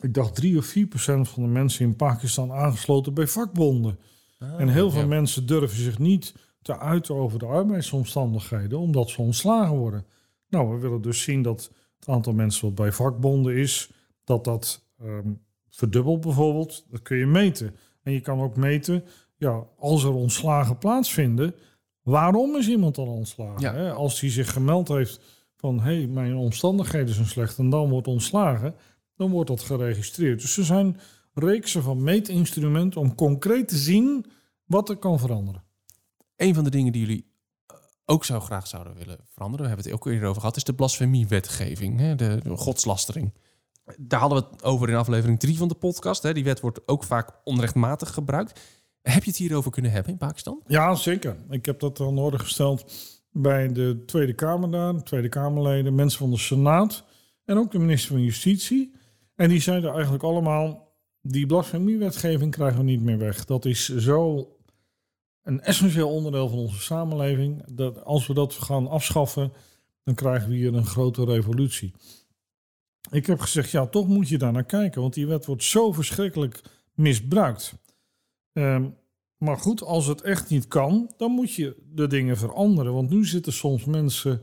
ik 0.00 0.14
dacht 0.14 0.34
3 0.34 0.58
of 0.58 0.66
4 0.66 0.86
procent 0.86 1.28
van 1.28 1.42
de 1.42 1.48
mensen 1.48 1.86
in 1.86 1.96
Pakistan 1.96 2.52
aangesloten 2.52 3.14
bij 3.14 3.26
vakbonden. 3.26 3.98
en 4.38 4.68
heel 4.68 4.90
veel 4.90 5.00
ja. 5.00 5.06
mensen 5.06 5.46
durven 5.46 5.78
zich 5.78 5.98
niet 5.98 6.34
te 6.62 6.78
uiten 6.78 7.14
over 7.14 7.38
de 7.38 7.46
arbeidsomstandigheden, 7.46 8.78
omdat 8.78 9.10
ze 9.10 9.22
ontslagen 9.22 9.76
worden. 9.76 10.06
Nou, 10.48 10.74
we 10.74 10.80
willen 10.80 11.02
dus 11.02 11.22
zien 11.22 11.42
dat 11.42 11.72
het 11.98 12.08
aantal 12.08 12.32
mensen 12.32 12.64
wat 12.66 12.74
bij 12.74 12.92
vakbonden 12.92 13.56
is, 13.56 13.90
dat 14.24 14.44
dat 14.44 14.88
ehm, 14.98 15.32
verdubbelt 15.68 16.20
bijvoorbeeld. 16.20 16.86
Dat 16.90 17.02
kun 17.02 17.16
je 17.16 17.26
meten. 17.26 17.76
En 18.02 18.12
je 18.12 18.20
kan 18.20 18.40
ook 18.40 18.56
meten, 18.56 19.04
ja, 19.36 19.66
als 19.78 20.04
er 20.04 20.12
ontslagen 20.12 20.78
plaatsvinden, 20.78 21.54
waarom 22.02 22.56
is 22.56 22.68
iemand 22.68 22.94
dan 22.94 23.08
ontslagen? 23.08 23.60
Ja. 23.60 23.74
Hè? 23.74 23.92
Als 23.92 24.20
hij 24.20 24.30
zich 24.30 24.52
gemeld 24.52 24.88
heeft 24.88 25.20
van, 25.56 25.80
hé, 25.80 25.96
hey, 25.96 26.06
mijn 26.06 26.36
omstandigheden 26.36 27.14
zijn 27.14 27.26
slecht 27.26 27.58
en 27.58 27.70
dan 27.70 27.90
wordt 27.90 28.06
ontslagen, 28.06 28.74
dan 29.16 29.30
wordt 29.30 29.48
dat 29.48 29.60
geregistreerd. 29.60 30.40
Dus 30.40 30.56
er 30.56 30.64
zijn 30.64 31.00
reeksen 31.34 31.82
van 31.82 32.02
meetinstrumenten 32.02 33.00
om 33.00 33.14
concreet 33.14 33.68
te 33.68 33.76
zien 33.76 34.26
wat 34.64 34.88
er 34.88 34.96
kan 34.96 35.18
veranderen. 35.18 35.64
Een 36.36 36.54
van 36.54 36.64
de 36.64 36.70
dingen 36.70 36.92
die 36.92 37.06
jullie 37.06 37.32
eh, 37.66 37.76
ook 38.04 38.24
zo 38.24 38.40
graag 38.40 38.66
zouden 38.66 38.94
willen 38.94 39.18
veranderen, 39.24 39.62
we 39.62 39.72
hebben 39.72 39.92
het 39.92 39.94
ook 39.94 40.12
eerder 40.12 40.28
over 40.28 40.40
gehad, 40.40 40.56
is 40.56 40.64
de 40.64 40.74
blasfemiewetgeving, 40.74 41.98
hè, 41.98 42.14
de, 42.14 42.40
de 42.42 42.56
godslastering. 42.56 43.32
Daar 43.98 44.20
hadden 44.20 44.42
we 44.42 44.48
het 44.50 44.64
over 44.64 44.88
in 44.88 44.94
aflevering 44.94 45.40
3 45.40 45.56
van 45.56 45.68
de 45.68 45.74
podcast. 45.74 46.22
Hè. 46.22 46.32
Die 46.32 46.44
wet 46.44 46.60
wordt 46.60 46.88
ook 46.88 47.04
vaak 47.04 47.30
onrechtmatig 47.44 48.12
gebruikt. 48.12 48.60
Heb 49.12 49.24
je 49.24 49.30
het 49.30 49.38
hierover 49.38 49.70
kunnen 49.70 49.90
hebben 49.90 50.12
in 50.12 50.18
Pakistan? 50.18 50.62
Ja, 50.66 50.94
zeker. 50.94 51.36
Ik 51.50 51.66
heb 51.66 51.80
dat 51.80 52.00
aan 52.00 52.14
de 52.14 52.20
orde 52.20 52.38
gesteld 52.38 52.92
bij 53.32 53.72
de 53.72 54.02
Tweede 54.06 54.34
Kamer 54.34 54.70
daar, 54.70 54.94
de 54.94 55.02
Tweede 55.02 55.28
Kamerleden, 55.28 55.94
mensen 55.94 56.18
van 56.18 56.30
de 56.30 56.38
Senaat 56.38 57.04
en 57.44 57.56
ook 57.56 57.72
de 57.72 57.78
minister 57.78 58.10
van 58.10 58.22
Justitie. 58.22 58.94
En 59.34 59.48
die 59.48 59.60
zeiden 59.60 59.92
eigenlijk 59.92 60.22
allemaal, 60.22 60.94
die 61.20 61.46
blasfemiewetgeving 61.46 62.50
krijgen 62.50 62.78
we 62.78 62.84
niet 62.84 63.02
meer 63.02 63.18
weg. 63.18 63.44
Dat 63.44 63.64
is 63.64 63.96
zo 63.96 64.48
een 65.42 65.60
essentieel 65.60 66.10
onderdeel 66.10 66.48
van 66.48 66.58
onze 66.58 66.80
samenleving, 66.80 67.62
dat 67.66 68.04
als 68.04 68.26
we 68.26 68.34
dat 68.34 68.52
gaan 68.54 68.88
afschaffen, 68.88 69.52
dan 70.04 70.14
krijgen 70.14 70.48
we 70.48 70.54
hier 70.54 70.74
een 70.74 70.86
grote 70.86 71.24
revolutie. 71.24 71.94
Ik 73.10 73.26
heb 73.26 73.40
gezegd, 73.40 73.70
ja, 73.70 73.86
toch 73.86 74.08
moet 74.08 74.28
je 74.28 74.38
daar 74.38 74.52
naar 74.52 74.64
kijken, 74.64 75.00
want 75.00 75.14
die 75.14 75.26
wet 75.26 75.46
wordt 75.46 75.62
zo 75.64 75.92
verschrikkelijk 75.92 76.62
misbruikt. 76.94 77.74
Ehm, 78.56 78.88
maar 79.38 79.56
goed, 79.58 79.82
als 79.82 80.06
het 80.06 80.20
echt 80.20 80.48
niet 80.50 80.68
kan, 80.68 81.10
dan 81.16 81.30
moet 81.30 81.54
je 81.54 81.76
de 81.92 82.06
dingen 82.06 82.36
veranderen. 82.36 82.92
Want 82.92 83.10
nu 83.10 83.24
zitten 83.24 83.52
soms 83.52 83.84
mensen 83.84 84.40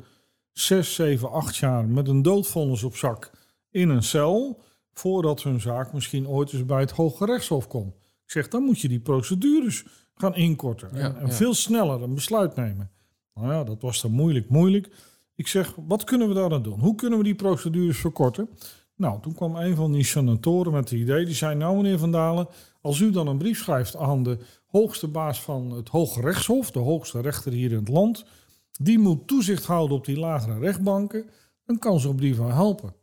zes, 0.52 0.94
zeven, 0.94 1.32
acht 1.32 1.56
jaar 1.56 1.88
met 1.88 2.08
een 2.08 2.22
doodvonnis 2.22 2.84
op 2.84 2.96
zak 2.96 3.32
in 3.72 3.90
een 3.90 4.04
cel, 4.04 4.62
voordat 4.94 5.44
hun 5.44 5.62
zaak 5.62 5.94
misschien 5.94 6.28
ooit 6.28 6.54
eens 6.54 6.66
bij 6.66 6.80
het 6.80 6.92
Hoge 6.92 7.26
Rechtshof 7.26 7.68
komt. 7.68 7.94
Ik 7.96 8.32
zeg, 8.32 8.48
dan 8.48 8.64
moet 8.64 8.80
je 8.80 8.88
die 8.88 9.00
procedures 9.00 9.86
gaan 10.16 10.36
inkorten 10.36 10.92
en, 10.92 10.98
Ja, 10.98 11.16
en 11.16 11.28
ja. 11.28 11.34
veel 11.34 11.54
sneller 11.54 12.02
een 12.02 12.14
besluit 12.16 12.56
nemen. 12.56 12.92
Nou 13.34 13.52
ja, 13.52 13.64
dat 13.64 13.82
was 13.82 14.02
dan 14.02 14.12
moeilijk, 14.12 14.50
moeilijk. 14.50 14.90
Ik 15.36 15.48
zeg, 15.48 15.76
wat 15.88 16.04
kunnen 16.04 16.28
we 16.28 16.34
daar 16.34 16.54
aan 16.54 16.64
doen? 16.64 16.80
Hoe 16.80 16.96
kunnen 16.96 17.18
we 17.18 17.24
die 17.24 17.36
procedures 17.36 17.98
verkorten? 17.98 18.50
Nou, 19.04 19.22
toen 19.22 19.34
kwam 19.34 19.56
een 19.56 19.76
van 19.76 19.92
die 19.92 20.04
senatoren 20.04 20.72
met 20.72 20.90
het 20.90 21.00
idee. 21.00 21.26
Die 21.26 21.36
zei, 21.36 21.56
nou 21.56 21.76
meneer 21.76 22.00
Van 22.00 22.12
Dalen, 22.12 22.48
als 22.82 23.00
u 23.00 23.12
dan 23.12 23.28
een 23.28 23.38
brief 23.38 23.60
schrijft 23.60 23.96
aan 23.96 24.24
de 24.24 24.38
hoogste 24.68 25.08
baas 25.08 25.42
van 25.42 25.72
het 25.72 25.90
Hoge 25.90 26.22
Rechtshof, 26.22 26.72
de 26.72 26.80
hoogste 26.80 27.22
rechter 27.22 27.52
hier 27.52 27.72
in 27.72 27.78
het 27.78 27.88
land, 27.88 28.26
die 28.72 29.00
moet 29.00 29.28
toezicht 29.28 29.66
houden 29.66 29.98
op 29.98 30.06
die 30.06 30.20
lagere 30.20 30.60
rechtbanken, 30.60 31.26
dan 31.66 31.80
kan 31.80 32.00
zo'n 32.00 32.16
brief 32.16 32.38
wel 32.38 32.52
helpen. 32.52 32.94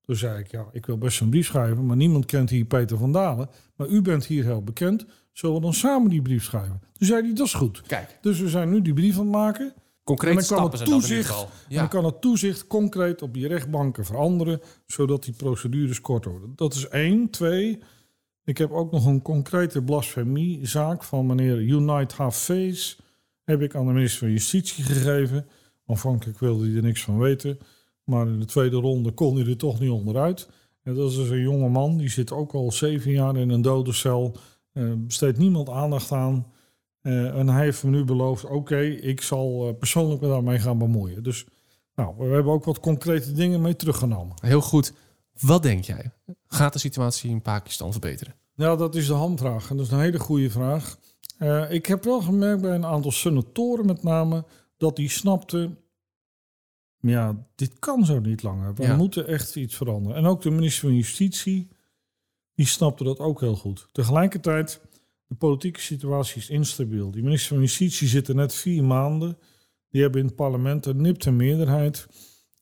Toen 0.00 0.16
zei 0.16 0.38
ik, 0.38 0.50
ja, 0.50 0.66
ik 0.72 0.86
wil 0.86 0.98
best 0.98 1.20
een 1.20 1.30
brief 1.30 1.46
schrijven, 1.46 1.86
maar 1.86 1.96
niemand 1.96 2.24
kent 2.24 2.50
hier 2.50 2.64
Peter 2.64 2.98
van 2.98 3.12
Dalen. 3.12 3.48
Maar 3.76 3.88
u 3.88 4.02
bent 4.02 4.26
hier 4.26 4.44
heel 4.44 4.62
bekend, 4.62 5.06
zullen 5.32 5.54
we 5.56 5.62
dan 5.62 5.74
samen 5.74 6.10
die 6.10 6.22
brief 6.22 6.44
schrijven? 6.44 6.80
Toen 6.92 7.06
zei 7.06 7.22
hij, 7.22 7.34
dat 7.34 7.46
is 7.46 7.54
goed. 7.54 7.82
Kijk, 7.82 8.18
Dus 8.20 8.40
we 8.40 8.48
zijn 8.48 8.70
nu 8.70 8.82
die 8.82 8.94
brief 8.94 9.14
aan 9.14 9.22
het 9.22 9.30
maken. 9.30 9.74
Concrete 10.08 10.40
En 10.40 10.46
dan 10.48 10.48
kan 10.48 10.58
stappen 10.58 10.78
het 10.78 10.88
zijn 10.88 11.00
toezicht- 11.00 11.46
Ja. 11.68 11.80
dan 11.80 11.88
kan 11.88 12.04
het 12.04 12.20
toezicht 12.20 12.66
concreet 12.66 13.22
op 13.22 13.34
die 13.34 13.46
rechtbanken 13.48 14.04
veranderen, 14.04 14.60
zodat 14.86 15.24
die 15.24 15.34
procedures 15.34 16.00
kort 16.00 16.24
worden. 16.24 16.52
Dat 16.56 16.74
is 16.74 16.88
één. 16.88 17.30
Twee, 17.30 17.78
ik 18.44 18.58
heb 18.58 18.70
ook 18.72 18.90
nog 18.92 19.06
een 19.06 19.22
concrete 19.22 19.82
blasfemiezaak 19.82 21.04
van 21.04 21.26
meneer 21.26 21.58
Unite 21.60 22.14
Hafees. 22.16 22.98
Heb 23.44 23.62
ik 23.62 23.74
aan 23.74 23.86
de 23.86 23.92
minister 23.92 24.18
van 24.18 24.30
Justitie 24.30 24.84
gegeven. 24.84 25.46
Aanvankelijk 25.86 26.38
wilde 26.38 26.66
hij 26.66 26.76
er 26.76 26.82
niks 26.82 27.02
van 27.02 27.18
weten. 27.18 27.58
Maar 28.04 28.26
in 28.26 28.38
de 28.40 28.44
tweede 28.46 28.76
ronde 28.76 29.10
kon 29.12 29.36
hij 29.36 29.46
er 29.46 29.56
toch 29.56 29.80
niet 29.80 29.90
onderuit. 29.90 30.48
En 30.82 30.94
dat 30.94 31.10
is 31.10 31.16
dus 31.16 31.28
een 31.28 31.40
jonge 31.42 31.68
man, 31.68 31.96
die 31.96 32.08
zit 32.08 32.32
ook 32.32 32.52
al 32.52 32.72
zeven 32.72 33.10
jaar 33.10 33.36
in 33.36 33.50
een 33.50 33.62
dode 33.62 33.92
cel. 33.92 34.36
Eh, 34.72 34.92
besteedt 34.96 35.38
niemand 35.38 35.68
aandacht 35.68 36.12
aan. 36.12 36.46
Eh, 37.00 37.38
en 37.38 37.48
hij 37.48 37.64
heeft 37.64 37.84
me 37.84 37.90
nu 37.90 38.04
beloofd, 38.04 38.44
oké, 38.44 38.80
ik 38.80 39.20
zal 39.20 39.68
eh, 39.68 39.74
persoonlijk 39.78 40.20
me 40.20 40.28
daarmee 40.28 40.58
gaan 40.58 40.78
bemoeien. 40.78 41.22
Dus 41.22 41.46
nou, 41.94 42.14
we 42.18 42.24
hebben 42.24 42.52
ook 42.52 42.64
wat 42.64 42.80
concrete 42.80 43.32
dingen 43.32 43.60
mee 43.60 43.76
teruggenomen. 43.76 44.36
Heel 44.40 44.60
goed. 44.60 44.92
Wat 45.40 45.62
denk 45.62 45.84
jij? 45.84 46.10
Gaat 46.46 46.72
de 46.72 46.78
situatie 46.78 47.30
in 47.30 47.42
Pakistan 47.42 47.90
verbeteren? 47.92 48.34
Nou, 48.54 48.78
dat 48.78 48.94
is 48.94 49.06
de 49.06 49.12
hamvraag. 49.14 49.70
En 49.70 49.76
dat 49.76 49.86
is 49.86 49.92
een 49.92 50.00
hele 50.00 50.18
goede 50.18 50.50
vraag. 50.50 50.98
Eh, 51.38 51.70
ik 51.70 51.86
heb 51.86 52.04
wel 52.04 52.20
gemerkt 52.20 52.62
bij 52.62 52.74
een 52.74 52.86
aantal 52.86 53.10
senatoren 53.12 53.86
met 53.86 54.02
name... 54.02 54.44
dat 54.76 54.96
die 54.96 55.08
snapten... 55.10 55.78
ja, 57.00 57.46
dit 57.54 57.78
kan 57.78 58.04
zo 58.04 58.20
niet 58.20 58.42
langer. 58.42 58.74
We 58.74 58.82
Ja. 58.82 58.96
moeten 58.96 59.26
echt 59.26 59.56
iets 59.56 59.74
veranderen. 59.76 60.16
En 60.16 60.26
ook 60.26 60.42
de 60.42 60.50
minister 60.50 60.80
van 60.88 60.96
Justitie... 60.96 61.68
die 62.54 62.66
snapte 62.66 63.04
dat 63.04 63.18
ook 63.18 63.40
heel 63.40 63.56
goed. 63.56 63.88
Tegelijkertijd, 63.92 64.80
de 65.28 65.34
politieke 65.34 65.80
situatie 65.80 66.40
is 66.40 66.50
instabiel. 66.50 67.10
Die 67.10 67.22
minister 67.22 67.48
van 67.48 67.60
Justitie 67.60 68.08
zit 68.08 68.28
er 68.28 68.34
net 68.34 68.54
vier 68.54 68.84
maanden. 68.84 69.38
Die 69.90 70.02
hebben 70.02 70.20
in 70.20 70.26
het 70.26 70.36
parlement 70.36 70.86
een 70.86 71.00
nipte 71.00 71.30
meerderheid. 71.30 72.06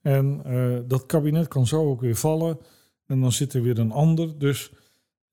En 0.02 0.40
eh, 0.44 0.78
dat 0.86 1.06
kabinet 1.06 1.48
kan 1.48 1.66
zo 1.66 1.88
ook 1.88 2.00
weer 2.00 2.16
vallen. 2.16 2.58
En 3.06 3.20
dan 3.20 3.32
zit 3.32 3.52
er 3.52 3.62
weer 3.62 3.78
een 3.78 3.92
ander. 3.92 4.38
Dus... 4.38 4.70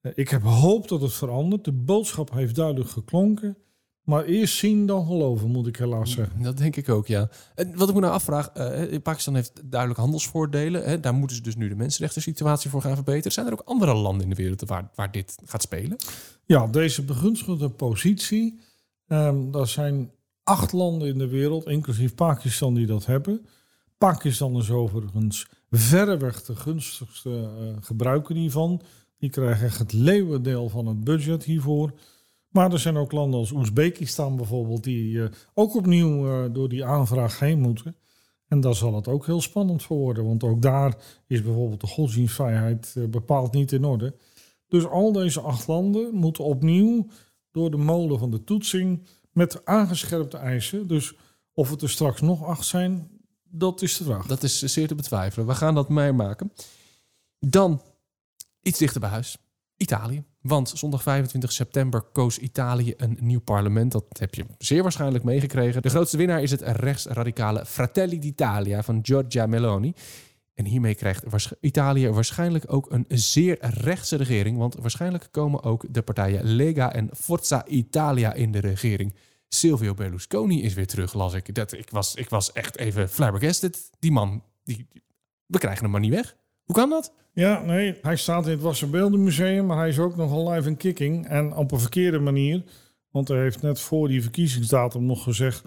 Eh, 0.00 0.12
Ik 0.14 0.28
heb 0.28 0.42
hoop 0.42 0.88
dat 0.88 1.00
het 1.00 1.12
verandert. 1.12 1.64
De 1.64 1.72
boodschap 1.72 2.32
heeft 2.32 2.54
duidelijk 2.54 2.90
geklonken. 2.90 3.56
Maar 4.04 4.24
eerst 4.24 4.56
zien 4.56 4.86
dan 4.86 5.06
geloven, 5.06 5.50
moet 5.50 5.66
ik 5.66 5.76
helaas 5.76 6.10
zeggen. 6.10 6.42
Dat 6.42 6.56
denk 6.56 6.76
ik 6.76 6.88
ook, 6.88 7.06
ja. 7.06 7.28
En 7.54 7.76
wat 7.76 7.88
ik 7.88 7.94
me 7.94 8.00
nou 8.00 8.12
afvraag, 8.12 8.48
eh, 8.48 9.00
Pakistan 9.02 9.34
heeft 9.34 9.60
duidelijk 9.64 10.00
handelsvoordelen. 10.00 10.84
Hè? 10.84 11.00
Daar 11.00 11.14
moeten 11.14 11.36
ze 11.36 11.42
dus 11.42 11.56
nu 11.56 11.68
de 11.68 11.74
mensenrechten 11.74 12.22
situatie 12.22 12.70
voor 12.70 12.82
gaan 12.82 12.94
verbeteren. 12.94 13.32
Zijn 13.32 13.46
er 13.46 13.52
ook 13.52 13.62
andere 13.64 13.94
landen 13.94 14.22
in 14.22 14.28
de 14.28 14.34
wereld 14.34 14.62
waar, 14.64 14.90
waar 14.94 15.10
dit 15.10 15.38
gaat 15.44 15.62
spelen? 15.62 15.96
Ja, 16.44 16.66
deze 16.66 17.02
begunstigde 17.02 17.70
positie. 17.70 18.60
er 19.06 19.68
zijn 19.68 20.10
acht 20.44 20.72
landen 20.72 21.08
in 21.08 21.18
de 21.18 21.28
wereld, 21.28 21.66
inclusief 21.66 22.14
Pakistan, 22.14 22.74
die 22.74 22.86
dat 22.86 23.06
hebben. 23.06 23.46
Pakistan 23.98 24.56
is 24.56 24.70
overigens 24.70 25.46
verreweg 25.70 26.42
de 26.42 26.56
gunstigste 26.56 27.30
eh, 27.30 27.66
gebruiker 27.80 28.34
hiervan. 28.34 28.82
Die 29.18 29.30
krijgen 29.30 29.66
echt 29.66 29.78
het 29.78 29.92
leeuwendeel 29.92 30.68
van 30.68 30.86
het 30.86 31.04
budget 31.04 31.44
hiervoor. 31.44 31.92
Maar 32.54 32.72
er 32.72 32.78
zijn 32.78 32.96
ook 32.96 33.12
landen 33.12 33.40
als 33.40 33.52
Oezbekistan 33.52 34.36
bijvoorbeeld, 34.36 34.84
die 34.84 35.22
eh, 35.22 35.30
ook 35.54 35.74
opnieuw 35.74 36.28
eh, 36.28 36.52
door 36.52 36.68
die 36.68 36.84
aanvraag 36.84 37.38
heen 37.38 37.60
moeten. 37.60 37.96
En 38.48 38.60
daar 38.60 38.74
zal 38.74 38.94
het 38.94 39.08
ook 39.08 39.26
heel 39.26 39.40
spannend 39.40 39.82
voor 39.82 39.96
worden, 39.96 40.24
want 40.24 40.44
ook 40.44 40.62
daar 40.62 40.96
is 41.26 41.42
bijvoorbeeld 41.42 41.80
de 41.80 41.86
godsdienstvrijheid 41.86 42.94
eh, 42.96 43.04
bepaald 43.04 43.52
niet 43.52 43.72
in 43.72 43.84
orde. 43.84 44.16
Dus 44.68 44.86
al 44.86 45.12
deze 45.12 45.40
acht 45.40 45.66
landen 45.66 46.14
moeten 46.14 46.44
opnieuw 46.44 47.06
door 47.50 47.70
de 47.70 47.76
molen 47.76 48.18
van 48.18 48.30
de 48.30 48.44
toetsing 48.44 49.06
met 49.32 49.66
aangescherpte 49.66 50.36
eisen. 50.36 50.86
Dus 50.86 51.14
of 51.54 51.70
het 51.70 51.82
er 51.82 51.90
straks 51.90 52.20
nog 52.20 52.44
acht 52.44 52.66
zijn, 52.66 53.10
dat 53.42 53.82
is 53.82 53.96
de 53.96 54.04
vraag. 54.04 54.26
Dat 54.26 54.42
is 54.42 54.58
zeer 54.58 54.88
te 54.88 54.94
betwijfelen. 54.94 55.46
We 55.46 55.54
gaan 55.54 55.74
dat 55.74 55.88
meemaken. 55.88 56.52
Dan 57.38 57.82
iets 58.62 58.78
dichter 58.78 59.00
bij 59.00 59.10
huis. 59.10 59.38
Italië. 59.76 60.24
Want 60.46 60.72
zondag 60.74 61.02
25 61.02 61.52
september 61.52 62.00
koos 62.00 62.38
Italië 62.38 62.94
een 62.96 63.18
nieuw 63.20 63.40
parlement. 63.40 63.92
Dat 63.92 64.04
heb 64.18 64.34
je 64.34 64.44
zeer 64.58 64.82
waarschijnlijk 64.82 65.24
meegekregen. 65.24 65.82
De 65.82 65.88
grootste 65.88 66.16
winnaar 66.16 66.42
is 66.42 66.50
het 66.50 66.60
rechtsradicale 66.60 67.66
Fratelli 67.66 68.18
d'Italia 68.18 68.82
van 68.82 68.98
Giorgia 69.02 69.46
Meloni. 69.46 69.94
En 70.54 70.64
hiermee 70.64 70.94
krijgt 70.94 71.24
Italië 71.60 72.08
waarschijnlijk 72.08 72.72
ook 72.72 72.90
een 72.90 73.04
zeer 73.08 73.58
rechtse 73.60 74.16
regering. 74.16 74.58
Want 74.58 74.74
waarschijnlijk 74.74 75.28
komen 75.30 75.62
ook 75.62 75.84
de 75.90 76.02
partijen 76.02 76.44
Lega 76.44 76.92
en 76.92 77.10
Forza 77.12 77.66
Italia 77.66 78.32
in 78.32 78.52
de 78.52 78.60
regering. 78.60 79.14
Silvio 79.48 79.94
Berlusconi 79.94 80.62
is 80.62 80.74
weer 80.74 80.86
terug, 80.86 81.12
las 81.12 81.34
ik. 81.34 81.54
Dat, 81.54 81.72
ik, 81.72 81.90
was, 81.90 82.14
ik 82.14 82.28
was 82.28 82.52
echt 82.52 82.78
even 82.78 83.08
flabbergasted. 83.08 83.90
Die 83.98 84.12
man, 84.12 84.42
die, 84.64 84.86
we 85.46 85.58
krijgen 85.58 85.82
hem 85.82 85.90
maar 85.90 86.00
niet 86.00 86.14
weg. 86.14 86.36
Hoe 86.64 86.74
kan 86.74 86.90
dat? 86.90 87.12
Ja, 87.32 87.62
nee, 87.62 87.98
hij 88.02 88.16
staat 88.16 88.44
in 88.44 88.50
het 88.50 88.60
Wassenbeeldenmuseum, 88.60 89.66
maar 89.66 89.76
hij 89.76 89.88
is 89.88 89.98
ook 89.98 90.16
nogal 90.16 90.50
live 90.50 90.68
in 90.68 90.76
kicking. 90.76 91.26
En 91.28 91.54
op 91.56 91.72
een 91.72 91.80
verkeerde 91.80 92.18
manier. 92.18 92.62
Want 93.10 93.28
hij 93.28 93.38
heeft 93.40 93.62
net 93.62 93.80
voor 93.80 94.08
die 94.08 94.22
verkiezingsdatum 94.22 95.04
nog 95.06 95.22
gezegd... 95.22 95.62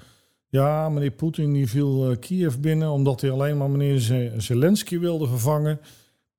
Ja, 0.50 0.90
meneer 0.90 1.12
Poetin 1.12 1.54
die 1.54 1.68
viel 1.68 2.10
eh, 2.12 2.18
Kiev 2.20 2.56
binnen 2.56 2.90
omdat 2.92 3.22
hij 3.22 3.32
alleen 3.32 3.58
maar 3.58 3.70
meneer 3.70 4.00
Ze- 4.00 4.34
Zelensky 4.38 5.00
wilde 5.00 5.28
vervangen. 5.28 5.80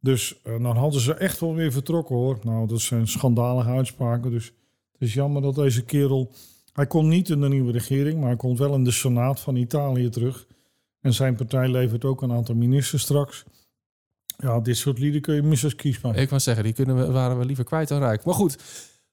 Dus 0.00 0.40
eh, 0.42 0.52
dan 0.62 0.76
hadden 0.76 1.00
ze 1.00 1.14
echt 1.14 1.40
wel 1.40 1.54
weer 1.54 1.72
vertrokken 1.72 2.16
hoor. 2.16 2.38
Nou, 2.42 2.66
dat 2.66 2.80
zijn 2.80 3.08
schandalige 3.08 3.68
uitspraken. 3.68 4.30
Dus 4.30 4.44
het 4.92 5.02
is 5.02 5.14
jammer 5.14 5.42
dat 5.42 5.54
deze 5.54 5.84
kerel... 5.84 6.32
Hij 6.72 6.86
komt 6.86 7.08
niet 7.08 7.28
in 7.28 7.40
de 7.40 7.48
nieuwe 7.48 7.72
regering, 7.72 8.18
maar 8.18 8.28
hij 8.28 8.36
komt 8.36 8.58
wel 8.58 8.74
in 8.74 8.84
de 8.84 8.90
Senaat 8.90 9.40
van 9.40 9.56
Italië 9.56 10.08
terug. 10.08 10.46
En 11.00 11.14
zijn 11.14 11.36
partij 11.36 11.68
levert 11.68 12.04
ook 12.04 12.22
een 12.22 12.32
aantal 12.32 12.54
ministers 12.54 13.02
straks. 13.02 13.44
Ja, 14.42 14.60
dit 14.60 14.76
soort 14.76 14.98
lieden 14.98 15.20
kun 15.20 15.34
je 15.34 15.42
mis 15.42 15.64
als 15.64 15.74
kiesbaar. 15.74 16.16
Ik 16.16 16.28
wou 16.28 16.40
zeggen, 16.40 16.64
die 16.64 16.72
kunnen 16.72 16.96
we, 16.96 17.12
waren 17.12 17.38
we 17.38 17.44
liever 17.44 17.64
kwijt 17.64 17.88
dan 17.88 17.98
rijk. 17.98 18.24
Maar 18.24 18.34
goed, 18.34 18.56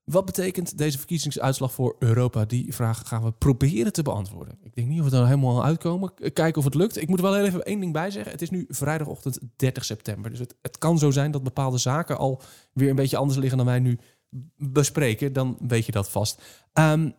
wat 0.04 0.26
betekent 0.26 0.78
deze 0.78 0.98
verkiezingsuitslag 0.98 1.74
voor 1.74 1.96
Europa? 2.00 2.46
Die 2.46 2.74
vraag 2.74 3.08
gaan 3.08 3.24
we 3.24 3.32
proberen 3.32 3.94
te 3.94 4.02
beantwoorden. 4.02 4.58
Ik 4.64 4.76
denk 4.76 4.88
niet 4.88 5.02
of 5.02 5.10
we 5.10 5.18
er 5.18 5.26
helemaal 5.26 5.64
uitkomen. 5.64 6.14
Kijken 6.34 6.56
of 6.56 6.64
het 6.64 6.76
lukt. 6.76 7.02
Ik 7.02 7.08
moet 7.08 7.22
wel 7.22 7.38
even 7.38 7.64
één 7.64 7.80
ding 7.80 7.94
bij 7.94 8.12
zeggen. 8.12 8.32
Het 8.32 8.42
is 8.42 8.50
nu 8.50 8.66
vrijdagochtend 8.70 9.40
30 9.56 9.86
september. 9.86 10.30
Dus 10.30 10.40
het, 10.40 10.56
het 10.62 10.78
kan 10.78 10.98
zo 10.98 11.12
zijn 11.12 11.32
dat 11.32 11.44
bepaalde 11.44 11.78
zaken 11.78 12.18
al 12.18 12.42
weer 12.74 12.90
een 12.90 12.96
beetje 12.96 13.18
anders 13.18 13.40
liggen 13.40 13.58
dan 13.58 13.68
wij 13.68 13.80
nu 13.80 14.00
bespreken. 14.58 15.34
Dan 15.34 15.58
weet 15.68 15.86
je 15.86 15.92
dat 15.92 16.10
vast. 16.10 16.42
Ehm, 16.74 17.10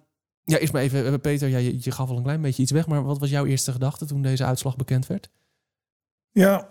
ja, 0.44 0.58
eerst 0.58 0.72
maar 0.72 0.82
even, 0.82 1.06
eh, 1.06 1.14
Peter, 1.20 1.48
ja, 1.48 1.58
je, 1.58 1.76
je 1.80 1.90
gaf 1.90 2.10
al 2.10 2.16
een 2.16 2.22
klein 2.22 2.42
beetje 2.42 2.62
iets 2.62 2.72
weg. 2.72 2.86
Maar 2.86 3.04
wat 3.04 3.18
was 3.18 3.30
jouw 3.30 3.46
eerste 3.46 3.72
gedachte 3.72 4.06
toen 4.06 4.22
deze 4.22 4.44
uitslag 4.44 4.76
bekend 4.76 5.06
werd? 5.06 5.30
Ja, 6.32 6.70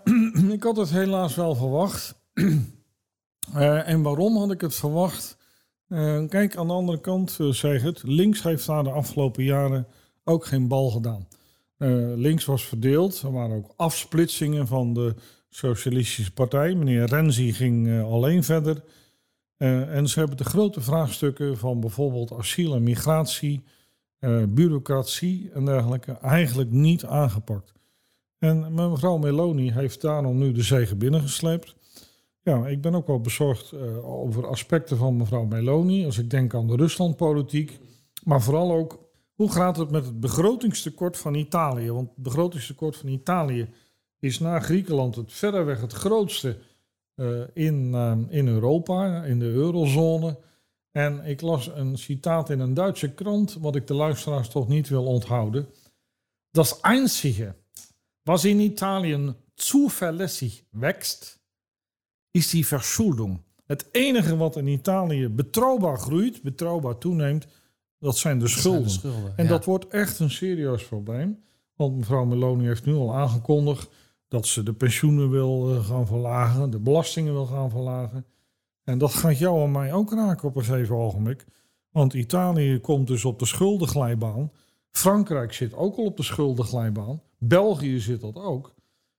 ik 0.56 0.62
had 0.62 0.76
het 0.76 0.90
helaas 0.90 1.34
wel 1.34 1.54
verwacht. 1.54 2.14
Eh, 3.54 3.88
en 3.88 4.02
waarom 4.02 4.36
had 4.36 4.50
ik 4.50 4.60
het 4.60 4.74
verwacht? 4.74 5.36
Eh, 5.88 6.28
kijk, 6.28 6.56
aan 6.56 6.66
de 6.66 6.72
andere 6.72 7.00
kant, 7.00 7.36
eh, 7.40 7.48
zeg 7.48 7.82
het, 7.82 8.02
links 8.02 8.42
heeft 8.42 8.66
daar 8.66 8.84
de 8.84 8.90
afgelopen 8.90 9.44
jaren 9.44 9.86
ook 10.24 10.46
geen 10.46 10.68
bal 10.68 10.90
gedaan. 10.90 11.28
Eh, 11.76 11.88
links 12.16 12.44
was 12.44 12.64
verdeeld, 12.64 13.22
er 13.22 13.32
waren 13.32 13.56
ook 13.56 13.72
afsplitsingen 13.76 14.66
van 14.66 14.94
de 14.94 15.14
Socialistische 15.48 16.32
Partij. 16.32 16.74
Meneer 16.74 17.04
Renzi 17.04 17.52
ging 17.52 18.02
alleen 18.02 18.44
verder. 18.44 18.82
En 19.56 20.08
ze 20.08 20.18
hebben 20.18 20.36
de 20.36 20.44
grote 20.44 20.80
vraagstukken 20.80 21.58
van 21.58 21.80
bijvoorbeeld 21.80 22.32
asiel 22.32 22.74
en 22.74 22.82
migratie, 22.82 23.64
bureaucratie 24.48 25.50
en 25.54 25.64
dergelijke 25.64 26.12
eigenlijk 26.12 26.70
niet 26.70 27.04
aangepakt. 27.04 27.75
En 28.38 28.74
mevrouw 28.74 29.16
Meloni 29.16 29.72
heeft 29.72 30.00
daarom 30.00 30.38
nu 30.38 30.52
de 30.52 30.62
zegen 30.62 30.98
binnengesleept. 30.98 31.74
Ja, 32.42 32.66
ik 32.66 32.80
ben 32.80 32.94
ook 32.94 33.06
wel 33.06 33.20
bezorgd 33.20 33.72
uh, 33.72 34.08
over 34.08 34.46
aspecten 34.46 34.96
van 34.96 35.16
mevrouw 35.16 35.44
Meloni. 35.44 36.04
Als 36.04 36.18
ik 36.18 36.30
denk 36.30 36.54
aan 36.54 36.66
de 36.66 36.76
Ruslandpolitiek. 36.76 37.78
Maar 38.24 38.42
vooral 38.42 38.72
ook, 38.72 38.98
hoe 39.34 39.52
gaat 39.52 39.76
het 39.76 39.90
met 39.90 40.04
het 40.04 40.20
begrotingstekort 40.20 41.16
van 41.16 41.34
Italië? 41.34 41.90
Want 41.90 42.08
het 42.08 42.22
begrotingstekort 42.22 42.96
van 42.96 43.08
Italië 43.08 43.68
is 44.18 44.38
na 44.38 44.60
Griekenland 44.60 45.16
het 45.16 45.32
verreweg 45.32 45.80
het 45.80 45.92
grootste 45.92 46.58
uh, 47.16 47.40
in, 47.52 47.90
uh, 47.94 48.12
in 48.28 48.48
Europa, 48.48 49.24
in 49.24 49.38
de 49.38 49.50
eurozone. 49.50 50.38
En 50.90 51.24
ik 51.24 51.40
las 51.40 51.70
een 51.74 51.98
citaat 51.98 52.50
in 52.50 52.60
een 52.60 52.74
Duitse 52.74 53.14
krant, 53.14 53.58
wat 53.60 53.76
ik 53.76 53.86
de 53.86 53.94
luisteraars 53.94 54.48
toch 54.48 54.68
niet 54.68 54.88
wil 54.88 55.04
onthouden. 55.04 55.66
Das 56.50 56.80
Einzige, 56.80 57.54
was 58.26 58.44
in 58.44 58.60
Italië 58.60 59.34
zuverlässig 59.54 60.64
wächst, 60.70 61.40
is 62.30 62.50
die 62.50 62.66
Verschuldung. 62.66 63.42
Het 63.66 63.88
enige 63.92 64.36
wat 64.36 64.56
in 64.56 64.66
Italië 64.66 65.28
betrouwbaar 65.28 65.98
groeit, 65.98 66.42
betrouwbaar 66.42 66.98
toeneemt, 66.98 67.46
dat 67.98 68.16
zijn 68.16 68.38
de 68.38 68.48
schulden. 68.48 68.90
Zijn 68.90 69.02
de 69.02 69.08
schulden 69.08 69.36
en 69.36 69.46
dat 69.46 69.64
wordt 69.64 69.88
echt 69.88 70.18
een 70.18 70.30
serieus 70.30 70.84
probleem. 70.84 71.42
Want 71.76 71.96
mevrouw 71.96 72.24
Meloni 72.24 72.66
heeft 72.66 72.84
nu 72.84 72.94
al 72.94 73.14
aangekondigd 73.14 73.88
dat 74.28 74.46
ze 74.46 74.62
de 74.62 74.72
pensioenen 74.72 75.30
wil 75.30 75.74
eh, 75.74 75.86
gaan 75.86 76.06
verlagen, 76.06 76.70
de 76.70 76.78
belastingen 76.78 77.32
wil 77.32 77.46
gaan 77.46 77.70
verlagen. 77.70 78.26
En 78.84 78.98
dat 78.98 79.14
gaat 79.14 79.38
jou 79.38 79.62
en 79.62 79.70
mij 79.70 79.92
ook 79.92 80.12
raken 80.12 80.48
op 80.48 80.56
een 80.56 80.64
gegeven 80.64 80.96
ogenblik. 80.96 81.44
Want 81.90 82.14
Italië 82.14 82.80
komt 82.80 83.06
dus 83.06 83.24
op 83.24 83.38
de 83.38 83.46
schuldenglijbaan. 83.46 84.52
Frankrijk 84.96 85.52
zit 85.52 85.74
ook 85.74 85.96
al 85.96 86.04
op 86.04 86.16
de 86.16 86.22
schuldenglijbaan. 86.22 87.22
België 87.38 88.00
zit 88.00 88.20
dat 88.20 88.36
ook. 88.36 88.74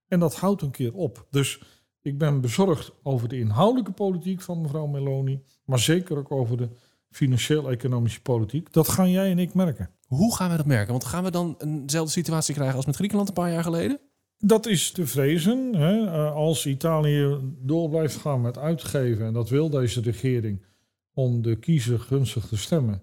En 0.07 0.19
dat 0.19 0.36
houdt 0.36 0.62
een 0.62 0.72
keer 0.72 0.93
op. 0.93 1.27
Dus 1.29 1.62
ik 2.01 2.17
ben 2.17 2.41
bezorgd 2.41 2.91
over 3.03 3.27
de 3.27 3.39
inhoudelijke 3.39 3.91
politiek 3.91 4.41
van 4.41 4.62
mevrouw 4.62 4.86
Meloni. 4.86 5.43
Maar 5.65 5.79
zeker 5.79 6.17
ook 6.17 6.31
over 6.31 6.57
de 6.57 6.69
financieel-economische 7.10 8.22
politiek. 8.22 8.74
Dat 8.74 8.89
gaan 8.89 9.12
jij 9.12 9.31
en 9.31 9.39
ik 9.39 9.53
merken. 9.53 9.89
Hoe 10.07 10.36
gaan 10.36 10.51
we 10.51 10.57
dat 10.57 10.65
merken? 10.65 10.91
Want 10.91 11.05
gaan 11.05 11.24
we 11.24 11.31
dan 11.31 11.55
eenzelfde 11.57 12.12
situatie 12.12 12.53
krijgen 12.53 12.75
als 12.75 12.86
met 12.86 12.96
Griekenland 12.96 13.27
een 13.27 13.34
paar 13.34 13.51
jaar 13.51 13.63
geleden? 13.63 14.00
Dat 14.38 14.65
is 14.65 14.91
te 14.91 15.07
vrezen. 15.07 15.75
Hè. 15.75 16.05
Eh, 16.05 16.36
als 16.36 16.65
Italië 16.65 17.38
door 17.60 17.89
blijft 17.89 18.15
gaan 18.15 18.41
met 18.41 18.57
uitgeven, 18.57 19.25
en 19.25 19.34
dat 19.34 19.50
wil 19.50 19.69
deze 19.69 20.01
regering, 20.01 20.65
om 21.13 21.41
de 21.41 21.55
kiezer 21.55 22.00
gunstig 22.00 22.46
te 22.48 22.57
stemmen, 22.57 23.01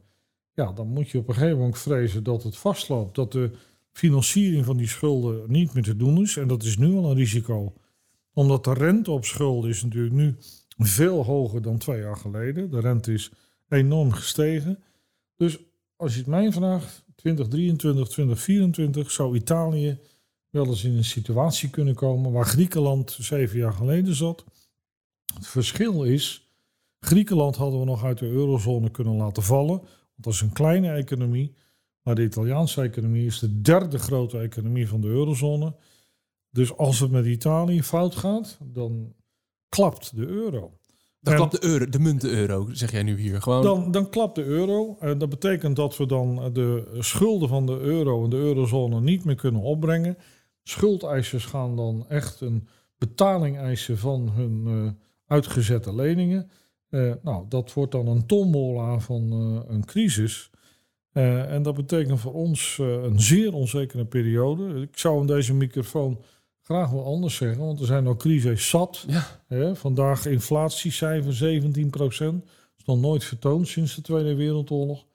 ja, 0.54 0.72
dan 0.72 0.88
moet 0.88 1.10
je 1.10 1.18
op 1.18 1.28
een 1.28 1.34
gegeven 1.34 1.58
moment 1.58 1.78
vrezen 1.78 2.22
dat 2.22 2.42
het 2.42 2.56
vastloopt. 2.56 3.14
Dat 3.14 3.32
de 3.32 3.50
financiering 3.92 4.64
van 4.64 4.76
die 4.76 4.88
schulden 4.88 5.50
niet 5.50 5.74
meer 5.74 5.82
te 5.82 5.96
doen 5.96 6.20
is. 6.20 6.36
En 6.36 6.48
dat 6.48 6.62
is 6.62 6.76
nu 6.76 6.94
al 6.94 7.10
een 7.10 7.16
risico. 7.16 7.72
Omdat 8.32 8.64
de 8.64 8.72
rente 8.72 9.10
op 9.10 9.24
schulden 9.24 9.70
is 9.70 9.82
natuurlijk 9.82 10.14
nu 10.14 10.36
veel 10.76 11.24
hoger 11.24 11.62
dan 11.62 11.78
twee 11.78 12.00
jaar 12.00 12.16
geleden. 12.16 12.70
De 12.70 12.80
rente 12.80 13.12
is 13.12 13.30
enorm 13.68 14.12
gestegen. 14.12 14.78
Dus 15.36 15.58
als 15.96 16.12
je 16.12 16.18
het 16.18 16.28
mij 16.28 16.52
vraagt, 16.52 17.04
2023, 17.16 18.08
2024 18.08 19.10
zou 19.10 19.36
Italië 19.36 19.98
wel 20.50 20.66
eens 20.66 20.84
in 20.84 20.96
een 20.96 21.04
situatie 21.04 21.70
kunnen 21.70 21.94
komen 21.94 22.32
waar 22.32 22.46
Griekenland 22.46 23.16
zeven 23.20 23.58
jaar 23.58 23.72
geleden 23.72 24.14
zat. 24.14 24.44
Het 25.34 25.46
verschil 25.46 26.04
is, 26.04 26.48
Griekenland 27.00 27.56
hadden 27.56 27.80
we 27.80 27.86
nog 27.86 28.04
uit 28.04 28.18
de 28.18 28.26
eurozone 28.26 28.90
kunnen 28.90 29.16
laten 29.16 29.42
vallen. 29.42 29.82
Want 30.14 30.24
dat 30.24 30.32
is 30.32 30.40
een 30.40 30.52
kleine 30.52 30.92
economie. 30.92 31.54
Maar 32.02 32.14
de 32.14 32.22
Italiaanse 32.22 32.82
economie 32.82 33.26
is 33.26 33.38
de 33.38 33.60
derde 33.60 33.98
grote 33.98 34.38
economie 34.38 34.88
van 34.88 35.00
de 35.00 35.08
eurozone. 35.08 35.76
Dus 36.50 36.76
als 36.76 37.00
het 37.00 37.10
met 37.10 37.26
Italië 37.26 37.82
fout 37.82 38.14
gaat, 38.14 38.58
dan 38.62 39.14
klapt 39.68 40.16
de 40.16 40.26
euro. 40.26 40.78
Dan 41.20 41.34
klapt 41.34 41.60
de 41.60 41.68
euro, 41.68 41.88
de 41.88 41.98
munt 41.98 42.20
de 42.20 42.30
euro, 42.30 42.68
zeg 42.72 42.90
jij 42.90 43.02
nu 43.02 43.18
hier. 43.18 43.42
Gewoon... 43.42 43.62
Dan, 43.62 43.90
dan 43.90 44.10
klapt 44.10 44.34
de 44.34 44.44
euro. 44.44 44.96
En 45.00 45.18
dat 45.18 45.28
betekent 45.28 45.76
dat 45.76 45.96
we 45.96 46.06
dan 46.06 46.52
de 46.52 46.96
schulden 46.98 47.48
van 47.48 47.66
de 47.66 47.78
euro 47.78 48.24
en 48.24 48.30
de 48.30 48.36
eurozone 48.36 49.00
niet 49.00 49.24
meer 49.24 49.34
kunnen 49.34 49.60
opbrengen. 49.60 50.16
Schuldeisers 50.62 51.44
gaan 51.44 51.76
dan 51.76 52.08
echt 52.08 52.40
een 52.40 52.68
betaling 52.98 53.58
eisen 53.58 53.98
van 53.98 54.30
hun 54.30 54.66
uh, 54.66 54.90
uitgezette 55.26 55.94
leningen. 55.94 56.50
Uh, 56.94 57.12
nou, 57.22 57.44
dat 57.48 57.72
wordt 57.72 57.92
dan 57.92 58.06
een 58.06 58.26
tombola 58.26 58.98
van 58.98 59.22
uh, 59.32 59.74
een 59.74 59.84
crisis. 59.84 60.50
en 61.12 61.62
dat 61.62 61.74
betekent 61.74 62.20
voor 62.20 62.32
ons 62.32 62.78
een 62.80 63.20
zeer 63.20 63.54
onzekere 63.54 64.04
periode. 64.04 64.80
Ik 64.80 64.98
zou 64.98 65.20
in 65.20 65.26
deze 65.26 65.54
microfoon 65.54 66.22
graag 66.62 66.90
wel 66.90 67.04
anders 67.04 67.36
zeggen, 67.36 67.64
want 67.64 67.80
er 67.80 67.86
zijn 67.86 68.06
al 68.06 68.16
crises 68.16 68.68
zat. 68.68 69.06
Ja. 69.48 69.74
vandaag 69.74 70.26
inflatiecijfer 70.26 71.34
17 71.34 71.90
procent. 71.90 72.44
Dat 72.44 72.78
is 72.78 72.84
nog 72.84 73.00
nooit 73.00 73.24
vertoond 73.24 73.68
sinds 73.68 73.94
de 73.94 74.02
Tweede 74.02 74.34
Wereldoorlog. 74.34 75.06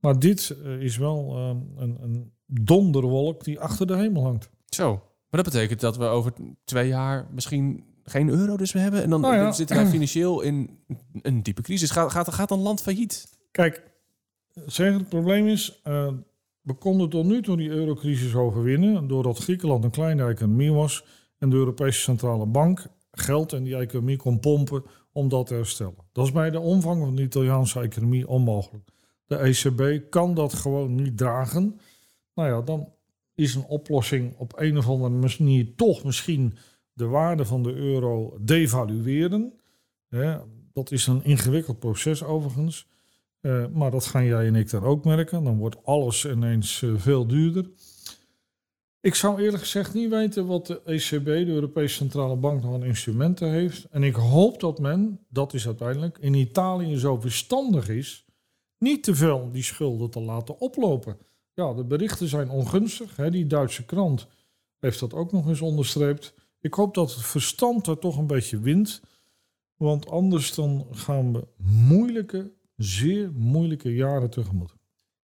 Maar 0.00 0.18
dit 0.18 0.56
is 0.78 0.96
wel 0.96 1.36
een, 1.76 1.98
een 2.02 2.32
donderwolk 2.46 3.44
die 3.44 3.60
achter 3.60 3.86
de 3.86 3.96
hemel 3.96 4.22
hangt. 4.22 4.50
Zo, 4.66 5.02
maar 5.30 5.42
dat 5.42 5.52
betekent 5.52 5.80
dat 5.80 5.96
we 5.96 6.04
over 6.04 6.32
twee 6.64 6.88
jaar 6.88 7.26
misschien 7.30 7.84
geen 8.06 8.28
euro 8.28 8.56
dus 8.56 8.72
meer 8.72 8.82
hebben. 8.82 9.02
En 9.02 9.10
dan 9.10 9.20
nou 9.20 9.52
zitten 9.52 9.76
wij 9.76 9.86
financieel 9.86 10.40
in 10.40 10.78
een 11.22 11.42
diepe 11.42 11.62
crisis. 11.62 11.90
Gaat, 11.90 12.10
gaat, 12.10 12.34
gaat 12.34 12.50
een 12.50 12.58
land 12.58 12.82
failliet? 12.82 13.38
Kijk, 13.50 13.82
zeg 14.66 14.92
het 14.92 15.08
probleem 15.08 15.46
is, 15.46 15.80
uh, 15.84 16.08
we 16.60 16.74
konden 16.74 17.08
tot 17.08 17.24
nu 17.24 17.42
toe 17.42 17.56
die 17.56 17.68
eurocrisis 17.68 18.34
overwinnen... 18.34 19.08
doordat 19.08 19.38
Griekenland 19.38 19.84
een 19.84 19.90
kleine 19.90 20.28
economie 20.28 20.72
was... 20.72 21.04
en 21.38 21.50
de 21.50 21.56
Europese 21.56 22.00
Centrale 22.00 22.46
Bank 22.46 22.86
geld 23.10 23.52
in 23.52 23.64
die 23.64 23.76
economie 23.76 24.16
kon 24.16 24.40
pompen 24.40 24.82
om 25.12 25.28
dat 25.28 25.46
te 25.46 25.54
herstellen. 25.54 26.04
Dat 26.12 26.26
is 26.26 26.32
bij 26.32 26.50
de 26.50 26.60
omvang 26.60 27.04
van 27.04 27.16
de 27.16 27.22
Italiaanse 27.22 27.80
economie 27.80 28.28
onmogelijk. 28.28 28.88
De 29.26 29.36
ECB 29.36 30.10
kan 30.10 30.34
dat 30.34 30.54
gewoon 30.54 30.94
niet 30.94 31.18
dragen. 31.18 31.80
Nou 32.34 32.48
ja, 32.48 32.62
dan 32.62 32.92
is 33.34 33.54
een 33.54 33.64
oplossing 33.64 34.34
op 34.36 34.52
een 34.56 34.78
of 34.78 34.88
andere 34.88 35.36
manier 35.38 35.74
toch 35.74 36.04
misschien 36.04 36.56
de 36.96 37.06
waarde 37.06 37.44
van 37.44 37.62
de 37.62 37.74
euro 37.74 38.38
devalueren. 38.40 39.52
dat 40.72 40.90
is 40.90 41.06
een 41.06 41.24
ingewikkeld 41.24 41.78
proces 41.78 42.22
overigens. 42.22 42.86
Uh, 43.40 43.66
maar 43.72 43.90
dat 43.90 44.06
gaan 44.06 44.24
jij 44.24 44.46
en 44.46 44.54
ik 44.54 44.70
dan 44.70 44.82
ook 44.82 45.04
merken. 45.04 45.44
Dan 45.44 45.58
wordt 45.58 45.84
alles 45.84 46.26
ineens 46.26 46.82
uh, 46.82 46.94
veel 46.96 47.26
duurder. 47.26 47.70
Ik 49.00 49.14
zou 49.14 49.42
eerlijk 49.42 49.62
gezegd 49.62 49.94
niet 49.94 50.10
weten 50.10 50.46
wat 50.46 50.66
de 50.66 50.82
ECB, 50.84 51.24
de 51.24 51.46
Europese 51.46 51.94
Centrale 51.94 52.36
Bank, 52.36 52.62
nog 52.62 52.74
aan 52.74 52.84
instrumenten 52.84 53.50
heeft. 53.50 53.84
En 53.90 54.02
ik 54.02 54.14
hoop 54.14 54.60
dat 54.60 54.78
men, 54.78 55.20
dat 55.28 55.54
is 55.54 55.66
uiteindelijk, 55.66 56.18
in 56.18 56.34
Italië 56.34 56.98
zo 56.98 57.20
verstandig 57.20 57.88
is, 57.88 58.24
niet 58.78 59.02
te 59.02 59.14
veel 59.14 59.50
die 59.52 59.62
schulden 59.62 60.10
te 60.10 60.20
laten 60.20 60.60
oplopen. 60.60 61.18
Ja, 61.54 61.74
de 61.74 61.84
berichten 61.84 62.28
zijn 62.28 62.50
ongunstig. 62.50 63.16
Hè. 63.16 63.30
Die 63.30 63.46
Duitse 63.46 63.84
krant 63.84 64.26
heeft 64.78 65.00
dat 65.00 65.14
ook 65.14 65.32
nog 65.32 65.48
eens 65.48 65.60
onderstreept. 65.60 66.34
Ik 66.66 66.74
hoop 66.74 66.94
dat 66.94 67.14
het 67.14 67.24
verstand 67.24 67.86
er 67.86 67.98
toch 67.98 68.18
een 68.18 68.26
beetje 68.26 68.58
wint. 68.58 69.00
Want 69.76 70.10
anders 70.10 70.54
dan 70.54 70.86
gaan 70.90 71.32
we 71.32 71.46
moeilijke, 71.88 72.52
zeer 72.76 73.32
moeilijke 73.32 73.94
jaren 73.94 74.30
tegemoet. 74.30 74.74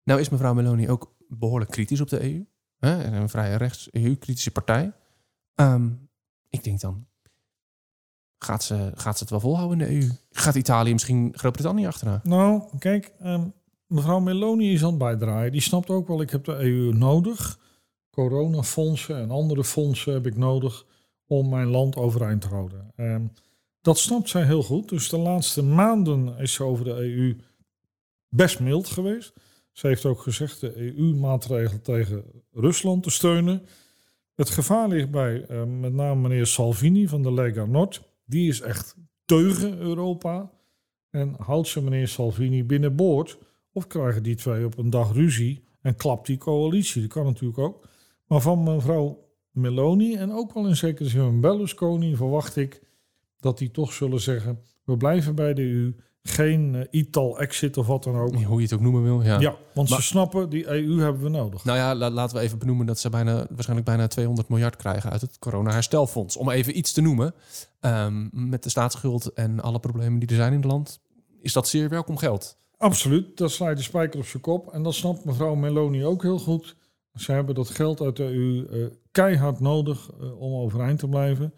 Nou 0.04 0.20
is 0.20 0.30
mevrouw 0.30 0.54
Meloni 0.54 0.90
ook 0.90 1.16
behoorlijk 1.28 1.72
kritisch 1.72 2.02
op 2.02 2.10
de 2.10 2.22
EU. 2.24 2.46
Hè? 2.80 3.04
Een 3.04 3.30
vrije 3.30 3.56
rechts-EU-kritische 3.56 4.52
partij. 4.52 4.94
Ehm, 5.56 5.90
ik 6.50 6.64
denk 6.64 6.80
dan, 6.80 7.08
gaat 8.38 8.64
ze, 8.64 8.92
gaat 8.96 9.18
ze 9.18 9.24
het 9.24 9.32
wel 9.32 9.40
volhouden 9.40 9.80
in 9.80 9.88
de 9.88 10.02
EU? 10.02 10.12
Gaat 10.32 10.56
Italië 10.56 10.92
misschien 10.92 11.34
Groot-Brittannië 11.36 11.88
achteraan? 11.88 12.20
Nou, 12.24 12.78
kijk, 12.80 13.14
um, 13.24 13.54
mevrouw 13.88 14.20
Meloni 14.20 14.74
is 14.74 14.84
aan 14.84 14.90
het 14.90 14.98
bijdraaien. 14.98 15.52
Die 15.52 15.62
snapt 15.62 15.90
ook 15.90 16.08
wel, 16.08 16.22
ik 16.22 16.30
heb 16.30 16.46
de 16.46 16.56
EU 16.56 16.94
nodig. 16.94 17.60
Coronafondsen 18.10 19.18
en 19.18 19.32
andere 19.32 19.64
fondsen 19.64 20.14
heb 20.14 20.26
ik 20.26 20.38
nodig 20.38 20.86
om 21.30 21.50
mijn 21.50 21.68
land 21.68 21.96
overeind 21.96 22.42
te 22.42 22.48
houden. 22.48 22.92
Ehm, 22.96 23.26
dat 23.82 23.98
snapt 23.98 24.30
zij 24.30 24.46
heel 24.46 24.64
goed. 24.64 24.90
Dus 24.90 25.10
de 25.10 25.18
laatste 25.18 25.64
maanden 25.64 26.38
is 26.38 26.54
ze 26.54 26.64
over 26.64 26.86
de 26.86 26.92
EU 26.92 27.36
best 28.30 28.60
mild 28.60 28.88
geweest. 28.88 29.34
Ze 29.72 29.88
heeft 29.88 30.06
ook 30.06 30.22
gezegd 30.22 30.60
de 30.60 30.78
EU-maatregelen 30.78 31.82
tegen 31.82 32.24
Rusland 32.52 33.04
te 33.04 33.10
steunen. 33.10 33.66
Het 34.36 34.50
gevaar 34.50 34.88
ligt 34.88 35.12
bij 35.12 35.50
uh, 35.50 35.64
met 35.64 35.94
name 35.94 36.22
meneer 36.22 36.46
Salvini 36.46 37.08
van 37.08 37.22
de 37.22 37.34
Lega 37.34 37.66
Nord. 37.66 38.02
Die 38.26 38.50
is 38.50 38.62
echt 38.62 38.96
teugen 39.26 39.78
Europa. 39.78 40.52
En 41.10 41.36
houdt 41.38 41.68
ze 41.68 41.82
meneer 41.82 42.08
Salvini 42.08 42.64
binnenboord 42.64 43.38
of 43.72 43.88
krijgen 43.88 44.24
die 44.24 44.36
twee 44.36 44.66
op 44.66 44.78
een 44.78 44.90
dag 44.90 45.14
ruzie 45.14 45.64
en 45.82 45.96
klapt 45.96 46.28
die 46.28 46.38
coalitie? 46.38 47.02
Dat 47.02 47.12
kan 47.12 47.26
natuurlijk 47.26 47.60
ook. 47.60 47.88
Maar 48.28 48.42
van 48.42 48.64
mevrouw 48.64 49.29
Meloni 49.60 50.16
en 50.16 50.32
ook 50.32 50.54
wel 50.54 50.68
in 50.68 50.76
zekere 50.76 51.10
zin 51.10 51.22
van 51.22 51.42
Berlusconi 51.42 52.16
verwacht 52.16 52.56
ik 52.56 52.82
dat 53.40 53.58
die 53.58 53.72
toch 53.72 53.94
zullen 53.94 54.22
zeggen: 54.22 54.60
we 54.84 54.98
blijven 54.98 55.36
bij 55.36 55.54
de 55.54 55.62
EU, 55.62 55.94
geen 56.24 56.74
uh, 56.74 56.82
Ital 56.92 57.40
exit 57.40 57.78
of 57.78 57.88
wat 57.88 58.04
dan 58.04 58.16
ook. 58.16 58.36
Hoe 58.36 58.58
je 58.58 58.64
het 58.64 58.74
ook 58.74 58.80
noemen 58.80 59.04
wil, 59.04 59.22
ja. 59.22 59.40
Ja, 59.40 59.56
want 59.74 59.90
ze 59.90 60.02
snappen, 60.02 60.50
die 60.50 60.68
EU 60.68 61.00
hebben 61.00 61.22
we 61.22 61.30
nodig. 61.30 61.64
Nou 61.64 61.78
ja, 61.78 62.10
laten 62.10 62.38
we 62.38 62.44
even 62.44 62.60
benoemen 62.60 62.86
dat 62.86 63.00
ze 63.00 63.10
bijna, 63.10 63.34
waarschijnlijk 63.50 63.88
bijna 63.88 64.08
200 64.08 64.50
miljard 64.50 64.76
krijgen 64.76 65.12
uit 65.12 65.22
het 65.22 65.40
corona-herstelfonds. 65.40 66.38
Om 66.38 66.50
even 66.50 66.78
iets 66.78 66.92
te 66.92 67.02
noemen. 67.02 67.34
Um, 67.82 68.30
met 68.32 68.64
de 68.64 68.70
staatsschuld 68.70 69.34
en 69.34 69.60
alle 69.60 69.80
problemen 69.80 70.20
die 70.20 70.30
er 70.30 70.36
zijn 70.36 70.54
in 70.54 70.60
het 70.60 70.72
land, 70.72 71.00
is 71.42 71.54
dat 71.54 71.68
zeer 71.68 71.90
welkom 71.90 72.18
geld. 72.18 72.58
Absoluut, 72.78 73.38
dat 73.38 73.52
slaat 73.52 73.78
de 73.78 73.84
spijker 73.84 74.20
op 74.20 74.26
zijn 74.26 74.42
kop. 74.42 74.74
En 74.74 74.84
dat 74.84 74.94
snapt 74.94 75.26
mevrouw 75.26 75.56
Meloni 75.56 76.06
ook 76.06 76.22
heel 76.22 76.40
goed. 76.40 76.76
Ze 77.14 77.32
hebben 77.32 77.56
dat 77.56 77.70
geld 77.70 78.02
uit 78.02 78.16
de 78.16 78.24
EU 78.24 78.68
uh, 78.70 78.88
keihard 79.12 79.60
nodig 79.60 80.12
uh, 80.22 80.42
om 80.42 80.54
overeind 80.54 81.00
te 81.00 81.08
blijven. 81.08 81.54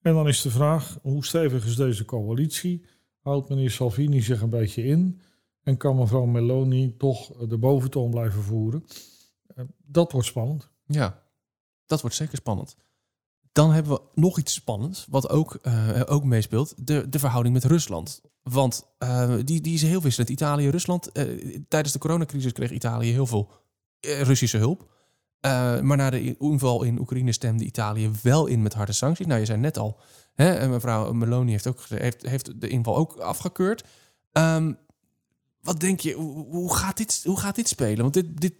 En 0.00 0.14
dan 0.14 0.28
is 0.28 0.42
de 0.42 0.50
vraag, 0.50 0.98
hoe 1.02 1.24
stevig 1.24 1.66
is 1.66 1.76
deze 1.76 2.04
coalitie? 2.04 2.86
Houdt 3.20 3.48
meneer 3.48 3.70
Salvini 3.70 4.22
zich 4.22 4.40
een 4.40 4.50
beetje 4.50 4.84
in? 4.84 5.20
En 5.62 5.76
kan 5.76 5.96
mevrouw 5.96 6.24
Meloni 6.24 6.96
toch 6.96 7.48
de 7.48 7.58
boventoon 7.58 8.10
blijven 8.10 8.42
voeren? 8.42 8.84
Dat 9.86 10.12
wordt 10.12 10.26
spannend. 10.26 10.70
Ja, 10.86 11.22
dat 11.86 12.00
wordt 12.00 12.16
zeker 12.16 12.36
spannend. 12.36 12.76
Dan 13.52 13.72
hebben 13.72 13.92
we 13.92 14.00
nog 14.14 14.38
iets 14.38 14.54
spannends, 14.54 15.06
wat 15.10 15.28
ook, 15.28 15.60
ook 16.06 16.24
meespeelt. 16.24 16.86
De, 16.86 17.08
de 17.08 17.18
verhouding 17.18 17.54
met 17.54 17.64
Rusland. 17.64 18.22
Want 18.42 18.86
die, 19.44 19.60
die 19.60 19.74
is 19.74 19.82
heel 19.82 20.02
wisselend. 20.02 20.30
Italië, 20.30 20.68
Rusland. 20.68 21.10
Tijdens 21.68 21.92
de 21.92 21.98
coronacrisis 21.98 22.52
kreeg 22.52 22.70
Italië 22.70 23.10
heel 23.10 23.26
veel 23.26 23.50
Russische 24.00 24.58
hulp. 24.58 24.90
maar 25.82 25.96
na 25.96 26.10
de 26.10 26.36
inval 26.38 26.82
in 26.82 27.00
Oekraïne 27.00 27.32
stemde 27.32 27.64
Italië 27.64 28.10
wel 28.22 28.46
in 28.46 28.62
met 28.62 28.74
harde 28.74 28.92
sancties. 28.92 29.26
Nou, 29.26 29.40
je 29.40 29.46
zei 29.46 29.58
net 29.58 29.78
al, 29.78 30.00
hè, 30.34 30.68
mevrouw 30.68 31.12
Meloni 31.12 31.50
heeft, 31.50 31.66
ook, 31.66 31.84
heeft, 31.88 32.26
heeft 32.26 32.60
de 32.60 32.68
inval 32.68 32.96
ook 32.96 33.16
afgekeurd. 33.16 33.84
Um, 34.32 34.78
wat 35.62 35.80
denk 35.80 36.00
je, 36.00 36.12
hoe, 36.12 36.74
gaat 36.74 36.96
dit, 36.96 37.22
hoe 37.24 37.38
gaat 37.38 37.54
dit 37.54 37.68
spelen? 37.68 38.02
Want 38.02 38.14
dit, 38.14 38.40
dit, 38.40 38.54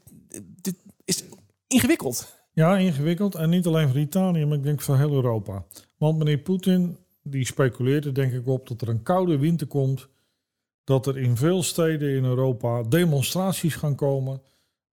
dit 0.63 0.75
is 1.05 1.25
ingewikkeld. 1.67 2.37
Ja, 2.53 2.77
ingewikkeld. 2.77 3.35
En 3.35 3.51
niet 3.51 3.67
alleen 3.67 3.89
voor 3.89 3.99
Italië, 3.99 4.45
maar 4.45 4.57
ik 4.57 4.63
denk 4.63 4.81
voor 4.81 4.97
heel 4.97 5.13
Europa. 5.13 5.65
Want 5.97 6.19
meneer 6.19 6.39
Poetin, 6.39 6.99
die 7.23 7.47
speculeert 7.47 8.05
er 8.05 8.15
denk 8.15 8.33
ik 8.33 8.47
op 8.47 8.69
dat 8.69 8.81
er 8.81 8.89
een 8.89 9.03
koude 9.03 9.39
winter 9.39 9.67
komt. 9.67 10.09
Dat 10.85 11.07
er 11.07 11.19
in 11.19 11.37
veel 11.37 11.63
steden 11.63 12.17
in 12.17 12.25
Europa 12.25 12.83
demonstraties 12.83 13.75
gaan 13.75 13.95
komen. 13.95 14.43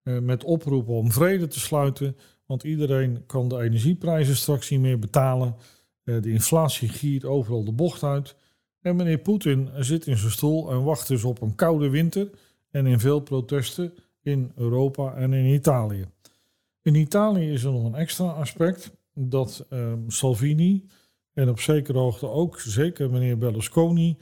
Eh, 0.06 0.18
met 0.18 0.44
oproepen 0.44 0.94
om 0.94 1.12
vrede 1.12 1.46
te 1.46 1.60
sluiten. 1.60 2.16
Want 2.46 2.62
iedereen 2.62 3.26
kan 3.26 3.48
de 3.48 3.60
energieprijzen 3.60 4.36
straks 4.36 4.70
niet 4.70 4.80
meer 4.80 4.98
betalen. 4.98 5.56
Eh, 6.04 6.22
de 6.22 6.30
inflatie 6.30 6.88
giert 6.88 7.24
overal 7.24 7.64
de 7.64 7.72
bocht 7.72 8.02
uit. 8.02 8.36
En 8.80 8.96
meneer 8.96 9.18
Poetin 9.18 9.68
zit 9.76 10.06
in 10.06 10.16
zijn 10.16 10.32
stoel 10.32 10.70
en 10.70 10.82
wacht 10.82 11.08
dus 11.08 11.24
op 11.24 11.42
een 11.42 11.54
koude 11.54 11.88
winter. 11.88 12.30
En 12.70 12.86
in 12.86 13.00
veel 13.00 13.20
protesten 13.20 13.94
in 14.22 14.52
Europa 14.54 15.14
en 15.14 15.32
in 15.32 15.54
Italië. 15.54 16.04
In 16.82 16.94
Italië 16.94 17.52
is 17.52 17.64
er 17.64 17.72
nog 17.72 17.84
een 17.84 17.94
extra 17.94 18.26
aspect 18.26 18.92
dat 19.14 19.66
uh, 19.70 19.92
Salvini 20.06 20.86
en 21.32 21.48
op 21.48 21.60
zekere 21.60 21.98
hoogte 21.98 22.28
ook 22.28 22.60
zeker 22.60 23.10
meneer 23.10 23.38
Berlusconi 23.38 24.16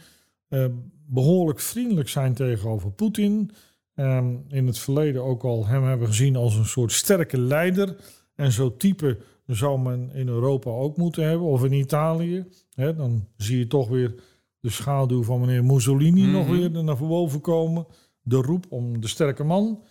uh, 0.48 0.66
behoorlijk 1.06 1.60
vriendelijk 1.60 2.08
zijn 2.08 2.34
tegenover 2.34 2.92
Poetin. 2.92 3.50
Um, 3.96 4.44
in 4.48 4.66
het 4.66 4.78
verleden 4.78 5.22
ook 5.22 5.44
al 5.44 5.66
hem 5.66 5.84
hebben 5.84 6.06
gezien 6.06 6.36
als 6.36 6.56
een 6.56 6.66
soort 6.66 6.92
sterke 6.92 7.40
leider. 7.40 7.96
En 8.34 8.52
zo 8.52 8.76
type 8.76 9.18
zou 9.46 9.80
men 9.80 10.10
in 10.12 10.28
Europa 10.28 10.70
ook 10.70 10.96
moeten 10.96 11.24
hebben, 11.24 11.46
of 11.46 11.64
in 11.64 11.72
Italië. 11.72 12.44
He, 12.74 12.94
dan 12.94 13.28
zie 13.36 13.58
je 13.58 13.66
toch 13.66 13.88
weer 13.88 14.14
de 14.60 14.70
schaduw 14.70 15.22
van 15.22 15.40
meneer 15.40 15.64
Mussolini 15.64 16.20
mm 16.20 16.24
-hmm. 16.24 16.32
nog 16.32 16.46
weer 16.46 16.84
naar 16.84 16.96
boven 16.96 17.40
komen. 17.40 17.86
De 18.22 18.36
roep 18.36 18.66
om 18.68 19.00
de 19.00 19.08
sterke 19.08 19.44
man. 19.44 19.82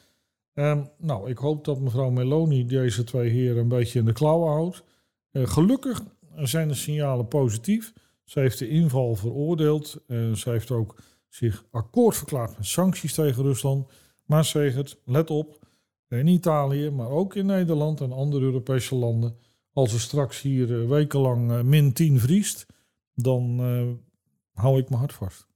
Um, 0.54 0.90
nou, 0.98 1.30
ik 1.30 1.38
hoop 1.38 1.66
dat 1.66 1.80
mevrouw 1.80 2.10
Meloni 2.10 2.66
deze 2.66 3.04
twee 3.04 3.30
heren 3.30 3.58
een 3.58 3.68
beetje 3.68 4.00
in 4.00 4.06
de 4.06 4.14
klauwen 4.14 4.52
houdt. 4.52 4.84
Uh, 5.32 5.48
gelukkig 5.48 6.04
zijn 6.36 6.68
de 6.68 6.74
signalen 6.74 7.28
positief. 7.28 7.94
Ze 8.24 8.40
heeft 8.40 8.60
de 8.60 8.68
inval 8.68 9.16
veroordeeld. 9.16 10.04
Uh, 10.08 10.34
ze 10.34 10.50
heeft 10.50 10.72
ook 10.72 10.96
zich 11.36 11.66
akkoord 11.72 12.16
verklaard 12.16 12.58
met 12.58 12.66
sancties 12.66 13.14
tegen 13.14 13.44
Rusland. 13.44 13.92
Maar 14.26 14.46
zegt, 14.46 14.98
let 15.06 15.30
op, 15.30 15.68
in 16.08 16.28
Italië, 16.28 16.90
maar 16.90 17.10
ook 17.10 17.36
in 17.36 17.46
Nederland 17.46 18.02
en 18.02 18.12
andere 18.12 18.44
Europese 18.44 18.96
landen. 18.96 19.38
Als 19.74 19.94
er 19.94 20.00
straks 20.00 20.42
hier 20.42 20.70
uh, 20.70 20.90
wekenlang 20.90 21.64
min 21.64 21.94
10 21.94 22.20
vriest, 22.20 22.66
dan 23.14 23.60
hou 24.54 24.80
ik 24.80 24.90
mijn 24.90 25.00
hart 25.00 25.14
vast. 25.14 25.48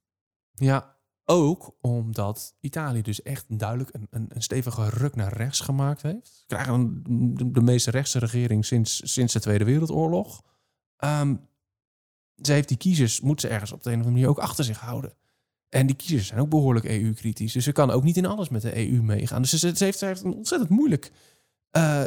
Ja, 0.52 0.98
ook 1.26 1.76
omdat 1.82 2.56
Italië 2.60 3.02
dus 3.02 3.22
echt 3.22 3.60
duidelijk 3.60 3.94
een, 3.94 4.08
een, 4.10 4.26
een 4.30 4.42
stevige 4.42 4.90
ruk 4.90 5.16
naar 5.16 5.34
rechts 5.34 5.60
gemaakt 5.60 6.02
heeft. 6.02 6.44
Krijgen 6.48 7.04
de, 7.36 7.52
de 7.52 7.62
meest 7.62 7.88
rechtse 7.88 8.20
regering 8.20 8.66
sinds, 8.66 9.14
sinds 9.14 9.34
de 9.34 9.40
Tweede 9.40 9.66
Wereldoorlog. 9.66 10.44
Um, 11.04 11.48
ze 12.42 12.54
heeft 12.54 12.68
die 12.68 12.78
kiezers, 12.78 13.22
moet 13.22 13.42
ze 13.42 13.48
ergens 13.48 13.72
op 13.72 13.84
de 13.84 13.90
een 13.90 14.00
of 14.00 14.06
andere 14.06 14.16
manier 14.22 14.30
ook 14.30 14.44
achter 14.44 14.64
zich 14.64 14.80
houden. 14.80 15.14
En 15.78 15.86
die 15.88 15.96
kiezers 15.96 16.28
zijn 16.28 16.40
ook 16.40 16.50
behoorlijk 16.50 16.86
EU-kritisch. 16.86 17.54
Dus 17.54 17.64
ze 17.64 17.72
kan 17.72 17.92
ook 17.92 18.04
niet 18.04 18.18
in 18.18 18.26
alles 18.26 18.50
met 18.50 18.62
de 18.62 18.90
EU 18.90 19.02
meegaan. 19.02 19.42
Dus 19.42 19.50
ze, 19.50 19.76
ze, 19.76 19.84
heeft, 19.84 19.98
ze 19.98 20.06
heeft 20.06 20.24
een 20.24 20.34
ontzettend 20.34 20.70
moeilijk 20.70 21.12
uh, 21.78 22.04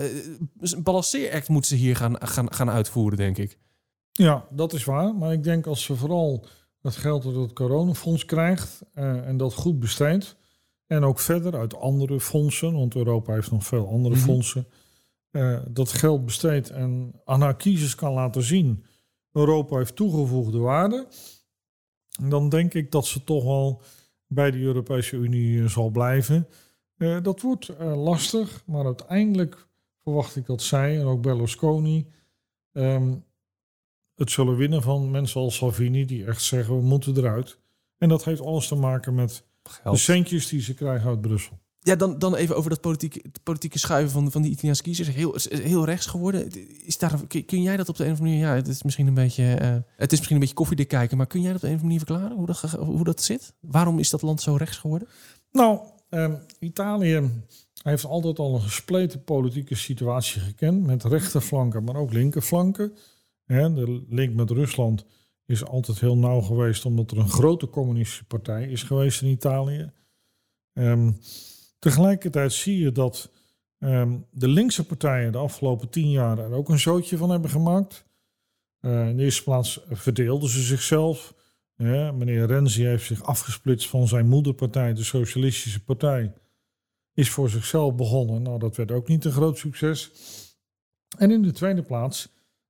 balanceeract 0.79 1.49
moet 1.49 1.67
ze 1.67 1.75
hier 1.75 1.97
gaan, 1.97 2.17
gaan, 2.19 2.53
gaan 2.53 2.71
uitvoeren, 2.71 3.19
denk 3.19 3.39
ik. 3.39 3.59
Ja, 4.13 4.47
dat 4.51 4.73
is 4.73 4.85
waar. 4.85 5.15
Maar 5.15 5.33
ik 5.33 5.45
denk 5.45 5.67
als 5.67 5.83
ze 5.83 5.97
vooral 5.97 6.47
dat 6.81 6.97
geld 6.97 7.27
uit 7.27 7.35
het 7.35 7.53
coronafonds 7.53 8.25
krijgt 8.25 8.83
uh, 8.95 9.27
en 9.27 9.37
dat 9.37 9.55
goed 9.55 9.79
besteedt. 9.79 10.37
En 10.87 11.05
ook 11.05 11.21
verder 11.21 11.59
uit 11.59 11.77
andere 11.77 12.21
fondsen, 12.21 12.73
want 12.73 12.95
Europa 12.95 13.33
heeft 13.33 13.51
nog 13.51 13.67
veel 13.67 13.89
andere 13.89 14.15
mm 14.15 14.21
-hmm. 14.21 14.31
fondsen. 14.31 14.67
Uh, 15.31 15.59
dat 15.69 15.93
geld 15.93 16.25
besteedt 16.25 16.71
en 16.71 17.21
aan 17.25 17.41
haar 17.41 17.57
kiezers 17.57 17.95
kan 17.95 18.13
laten 18.13 18.43
zien. 18.43 18.85
Europa 19.33 19.77
heeft 19.77 19.97
toegevoegde 19.97 20.59
waarde. 20.59 21.07
Dan 22.29 22.49
denk 22.49 22.75
ik 22.75 22.91
dat 22.91 23.07
ze 23.07 23.25
toch 23.25 23.45
wel 23.45 23.83
bij 24.27 24.51
de 24.51 24.59
Europese 24.59 25.17
Unie 25.17 25.69
zal 25.69 25.91
blijven. 25.91 26.49
Uh, 26.97 27.23
dat 27.23 27.41
wordt 27.41 27.73
lastig, 27.79 28.63
maar 28.67 28.85
uiteindelijk 28.85 29.69
verwacht 30.03 30.37
ik 30.37 30.47
dat 30.47 30.63
zij 30.63 30.99
en 31.01 31.07
ook 31.07 31.23
Berlusconi 31.23 32.07
um, 32.73 33.25
het 34.15 34.31
zullen 34.31 34.57
winnen 34.57 34.83
van 34.83 35.11
mensen 35.11 35.41
als 35.41 35.57
Salvini, 35.57 36.05
die 36.05 36.25
echt 36.25 36.43
zeggen 36.43 36.77
we 36.77 36.83
moeten 36.83 37.17
eruit. 37.17 37.59
En 37.99 38.09
dat 38.09 38.25
heeft 38.25 38.41
alles 38.41 38.69
te 38.69 38.75
maken 38.75 39.15
met 39.15 39.45
Geld. 39.63 39.95
de 39.95 40.01
centjes 40.01 40.49
die 40.49 40.61
ze 40.61 40.75
krijgen 40.75 41.09
uit 41.09 41.21
Brussel. 41.21 41.60
Ja, 41.83 41.97
dan, 41.97 42.19
dan 42.19 42.35
even 42.35 42.57
over 42.57 42.71
dat 42.71 42.81
politieke, 42.81 43.23
politieke 43.43 43.79
schuiven 43.79 44.11
van, 44.11 44.31
van 44.31 44.43
die 44.43 44.51
Italiaanse 44.51 44.83
kiezers. 44.83 45.09
Heel, 45.09 45.37
heel 45.49 45.85
rechts 45.85 46.07
geworden. 46.07 46.51
Is 46.85 46.99
daar, 46.99 47.27
kun 47.47 47.63
jij 47.63 47.77
dat 47.77 47.89
op 47.89 47.97
de 47.97 48.05
een 48.05 48.13
of 48.13 48.19
andere 48.19 48.37
manier... 48.37 48.49
Ja, 48.49 48.55
het 48.55 48.69
is 48.69 48.83
misschien 48.83 49.07
een 49.07 49.15
beetje, 49.15 49.59
uh, 49.63 49.77
het 49.97 50.13
is 50.13 50.19
misschien 50.19 50.35
een 50.35 50.41
beetje 50.41 50.55
koffiedik 50.55 50.89
kijken... 50.89 51.17
maar 51.17 51.27
kun 51.27 51.41
jij 51.41 51.53
dat 51.53 51.63
op 51.63 51.69
de 51.69 51.69
een 51.69 51.77
of 51.77 51.83
andere 51.83 52.01
manier 52.01 52.17
verklaren? 52.17 52.37
Hoe 52.37 52.47
dat, 52.47 52.89
hoe 52.89 53.05
dat 53.05 53.23
zit? 53.23 53.55
Waarom 53.61 53.99
is 53.99 54.11
dat 54.11 54.23
land 54.23 54.41
zo 54.41 54.55
rechts 54.55 54.77
geworden? 54.77 55.09
Nou, 55.53 55.81
um, 56.11 56.39
Italië 56.59 57.31
heeft 57.83 58.05
altijd 58.05 58.39
al 58.39 58.55
een 58.55 58.61
gespleten 58.61 59.25
politieke 59.25 59.75
situatie 59.75 60.41
gekend... 60.41 60.87
met 60.87 61.05
rechterflanken, 61.05 61.85
maar 61.85 61.97
ook 61.97 62.13
linkerflanken... 62.13 62.93
Hè, 63.45 63.75
de 63.75 64.05
link 64.09 64.35
met 64.35 64.51
Rusland 64.51 65.05
is 65.47 65.65
altijd 65.65 66.01
heel 66.01 66.17
nauw 66.17 66.41
geweest, 66.41 66.85
omdat 66.85 67.11
er 67.11 67.19
een 67.19 67.29
grote 67.29 67.69
communistische 67.69 68.25
partij 68.25 68.69
is 68.69 68.83
geweest 68.83 69.23
in 69.23 69.29
Italië. 69.29 69.93
Um, 70.73 71.19
tegelijkertijd 71.81 72.53
zie 72.53 72.79
je 72.79 72.93
dat 72.93 73.31
um, 73.79 74.27
de 74.31 74.49
linkse 74.49 74.87
partijen 74.87 75.33
de 75.33 75.39
afgelopen 75.39 75.89
tien 75.89 76.11
jaar 76.11 76.39
er 76.39 76.53
ook 76.53 76.69
een 76.69 76.79
zootje 76.79 77.17
van 77.17 77.31
hebben 77.31 77.51
gemaakt. 77.51 78.05
Uh, 78.81 79.09
in 79.09 79.17
de 79.17 79.23
eerste 79.23 79.43
plaats 79.43 79.81
verdeelden 79.91 80.49
ze 80.49 80.61
zichzelf. 80.61 81.35
Ja, 81.77 82.13
meneer 82.13 82.47
Renzi 82.47 82.85
heeft 82.85 83.07
zich 83.07 83.23
afgesplitst 83.23 83.89
van 83.89 84.09
zijn 84.09 84.29
moederpartij, 84.29 84.95
de 84.95 85.05
Socialistische 85.05 85.85
Partij. 85.85 86.33
Is 87.15 87.31
voor 87.31 87.51
zichzelf 87.51 87.95
begonnen. 87.95 88.43
Nou, 88.43 88.59
dat 88.59 88.77
werd 88.77 88.91
ook 88.91 89.09
niet 89.09 89.25
een 89.25 89.33
groot 89.33 89.59
succes. 89.59 90.11
En 91.19 91.31
in 91.31 91.43
de 91.43 91.53
tweede 91.53 91.83
plaats 91.83 92.29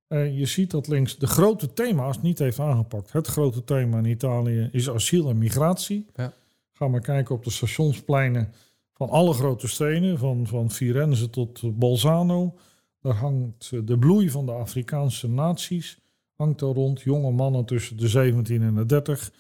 uh, 0.09 0.39
je 0.39 0.47
ziet 0.47 0.71
dat 0.71 0.89
links 0.89 1.19
de 1.19 1.27
grote 1.27 1.73
thema's 1.73 2.23
niet 2.23 2.39
heeft 2.39 2.59
aangepakt. 2.59 3.13
Het 3.13 3.27
grote 3.27 3.65
thema 3.65 3.99
in 3.99 4.05
Italië 4.05 4.69
is 4.73 4.91
asiel 4.91 5.29
en 5.29 5.39
migratie. 5.39 6.07
Ja. 6.15 6.33
Ga 6.73 6.89
maar 6.89 7.01
kijken 7.01 7.35
op 7.35 7.45
de 7.45 7.51
stationspleinen 7.51 8.53
van 9.01 9.11
alle 9.11 9.33
grote 9.33 9.69
steden, 9.69 10.19
van, 10.19 10.47
van 10.47 10.71
Firenze 10.71 11.31
tot 11.31 11.79
Bolzano. 11.79 12.55
Daar 13.01 13.15
hangt 13.15 13.87
de 13.87 13.99
bloei 13.99 14.31
van 14.31 14.47
de 14.47 14.53
Afrikaanse 14.53 15.29
naties 15.29 16.01
hangt 16.37 16.61
er 16.61 16.69
rond. 16.69 17.01
Jonge 17.01 17.31
mannen 17.31 17.65
tussen 17.65 17.97
de 17.97 18.09
17 18.09 18.63
en 18.63 18.75
de 18.75 18.87
30 18.87 19.33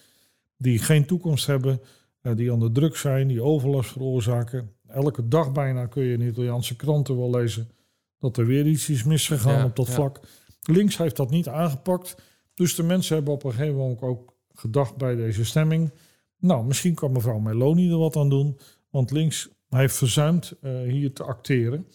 die 0.57 0.79
geen 0.79 1.07
toekomst 1.07 1.47
hebben, 1.47 1.81
uh, 2.23 2.37
die 2.37 2.59
de 2.59 2.73
druk 2.73 2.97
zijn, 2.97 3.29
die 3.29 3.43
overlast 3.43 3.91
veroorzaken. 3.91 4.73
Elke 4.89 5.29
dag 5.29 5.53
bijna 5.53 5.87
kun 5.87 6.03
je 6.03 6.13
in 6.13 6.21
Italiaanse 6.21 6.77
kranten 6.77 7.17
wel 7.17 7.31
lezen 7.31 7.71
dat 8.19 8.37
er 8.37 8.47
weer 8.47 8.67
iets 8.67 8.89
is 8.89 9.05
misgegaan 9.05 9.59
ja, 9.59 9.65
op 9.65 9.77
dat 9.77 9.87
ja. 9.87 9.93
vlak. 9.93 10.21
Links 10.63 10.97
heeft 10.97 11.17
dat 11.17 11.31
niet 11.31 11.49
aangepakt. 11.49 12.17
Dus 12.55 12.75
de 12.75 12.83
mensen 12.83 13.15
hebben 13.15 13.33
op 13.33 13.45
een 13.45 13.53
gegeven 13.53 13.77
moment 13.77 14.01
ook 14.01 14.35
gedacht 14.55 14.97
bij 14.97 15.15
deze 15.15 15.45
stemming. 15.45 15.93
Nou, 16.39 16.65
misschien 16.65 16.95
kan 16.95 17.13
mevrouw 17.13 17.39
Meloni 17.39 17.91
er 17.91 17.99
wat 17.99 18.17
aan 18.17 18.29
doen. 18.29 18.59
Want 18.91 19.11
links 19.11 19.49
heeft 19.69 19.97
verzuimd 19.97 20.53
uh, 20.63 20.81
hier 20.83 21.13
te 21.13 21.23
acteren. 21.23 21.87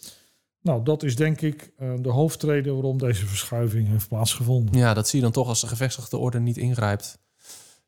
Nou, 0.62 0.84
dat 0.84 1.02
is 1.02 1.16
denk 1.16 1.40
ik 1.40 1.72
uh, 1.78 1.92
de 2.00 2.08
hoofdreden 2.08 2.72
waarom 2.72 2.98
deze 2.98 3.26
verschuiving 3.26 3.88
heeft 3.88 4.08
plaatsgevonden. 4.08 4.78
Ja, 4.78 4.94
dat 4.94 5.08
zie 5.08 5.18
je 5.18 5.24
dan 5.24 5.32
toch 5.32 5.48
als 5.48 5.60
de 5.60 5.66
gevestigde 5.66 6.16
orde 6.16 6.40
niet 6.40 6.56
ingrijpt. 6.56 7.18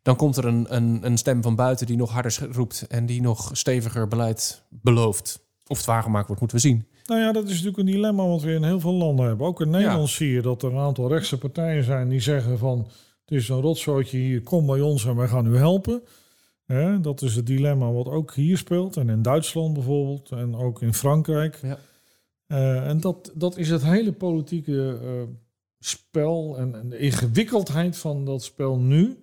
Dan 0.03 0.17
komt 0.17 0.37
er 0.37 0.45
een, 0.45 0.67
een, 0.77 0.99
een 1.07 1.19
stem 1.19 1.43
van 1.43 1.55
buiten 1.55 1.87
die 1.87 1.97
nog 1.97 2.11
harder 2.11 2.49
roept 2.53 2.87
en 2.87 3.07
die 3.07 3.21
nog 3.21 3.51
steviger 3.53 4.09
beleid 4.09 4.63
belooft. 4.69 5.47
Of 5.67 5.77
het 5.77 5.87
waargemaakt 5.87 6.27
wordt, 6.27 6.41
moeten 6.41 6.59
we 6.59 6.67
zien. 6.67 6.87
Nou 7.07 7.21
ja, 7.21 7.33
dat 7.33 7.45
is 7.45 7.51
natuurlijk 7.51 7.79
een 7.79 7.87
dilemma 7.87 8.27
wat 8.27 8.43
we 8.43 8.53
in 8.53 8.65
heel 8.65 8.81
veel 8.81 8.93
landen 8.93 9.27
hebben. 9.27 9.47
Ook 9.47 9.61
in 9.61 9.71
Nederland 9.71 10.09
zie 10.09 10.31
je 10.31 10.43
dat 10.43 10.63
er 10.63 10.73
een 10.73 10.79
aantal 10.79 11.09
rechtse 11.09 11.39
partijen 11.39 11.85
zijn 11.85 12.09
die 12.09 12.21
zeggen 12.21 12.59
van... 12.59 12.79
het 13.25 13.39
is 13.39 13.49
een 13.49 13.61
rotzootje 13.61 14.19
hier, 14.19 14.43
kom 14.43 14.67
bij 14.67 14.81
ons 14.81 15.05
en 15.05 15.17
wij 15.17 15.29
gaan 15.29 15.47
u 15.47 15.57
helpen. 15.57 16.03
Dat 17.01 17.23
is 17.23 17.37
het 17.37 17.47
dilemma 17.47 17.93
wat 17.93 18.07
ook 18.07 18.35
hier 18.35 18.59
speelt. 18.59 18.97
En 18.97 19.09
in 19.09 19.23
Duitsland 19.23 19.75
bijvoorbeeld. 19.75 20.31
En 20.31 20.55
ook 20.55 20.83
in 20.83 20.95
Frankrijk. 20.95 21.59
Ja. 21.63 21.79
Uh, 22.49 22.89
en 22.89 23.01
dat, 23.01 23.33
dat 23.35 23.57
is 23.57 23.71
het 23.71 23.83
hele 23.83 24.13
politieke 24.13 25.01
uh, 25.03 25.23
spel 25.79 26.59
en, 26.59 26.75
en, 26.75 26.89
de 26.89 26.99
ingewikkeldheid 26.99 27.97
van 27.97 28.25
dat 28.25 28.43
spel 28.43 28.79
nu. 28.79 29.19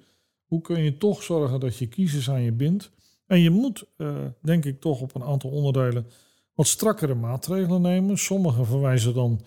Hoe 0.45 0.61
kun 0.61 0.83
je 0.83 0.97
toch 0.97 1.23
zorgen 1.23 1.59
dat 1.59 1.77
je 1.77 1.87
kiezers 1.87 2.29
aan 2.29 2.41
je 2.41 2.51
bindt? 2.51 2.91
En 3.27 3.39
je 3.39 3.49
moet, 3.49 3.85
uh, 3.97 4.17
denk 4.41 4.65
ik, 4.65 4.81
toch 4.81 5.01
op 5.01 5.15
een 5.15 5.23
aantal 5.23 5.49
onderdelen 5.49 6.07
wat 6.53 6.67
strakkere 6.67 7.15
maatregelen 7.15 7.81
nemen. 7.81 8.17
Sommigen 8.17 8.65
verwijzen 8.65 9.13
dan 9.13 9.41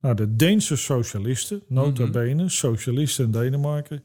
naar 0.00 0.16
de 0.16 0.36
Deense 0.36 0.76
socialisten, 0.76 1.62
nota 1.66 2.02
mhm. 2.02 2.12
bene, 2.12 2.48
socialisten 2.48 3.24
in 3.24 3.30
Denemarken, 3.30 4.04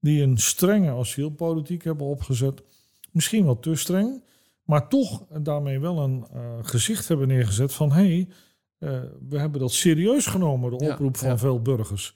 die 0.00 0.22
een 0.22 0.38
strenge 0.38 0.90
asielpolitiek 0.90 1.84
hebben 1.84 2.06
opgezet. 2.06 2.62
Misschien 3.12 3.44
wat 3.44 3.62
te 3.62 3.74
streng, 3.74 4.22
maar 4.64 4.88
toch 4.88 5.26
daarmee 5.42 5.80
wel 5.80 5.98
een 5.98 6.26
uh, 6.34 6.40
gezicht 6.62 7.08
hebben 7.08 7.28
neergezet 7.28 7.72
van 7.72 7.92
hé, 7.92 8.02
hey, 8.02 8.28
uh, 8.78 9.00
we 9.28 9.38
hebben 9.38 9.60
dat 9.60 9.72
serieus 9.72 10.26
genomen, 10.26 10.78
de 10.78 10.88
oproep 10.90 11.16
van 11.16 11.38
veel 11.38 11.62
burgers. 11.62 12.14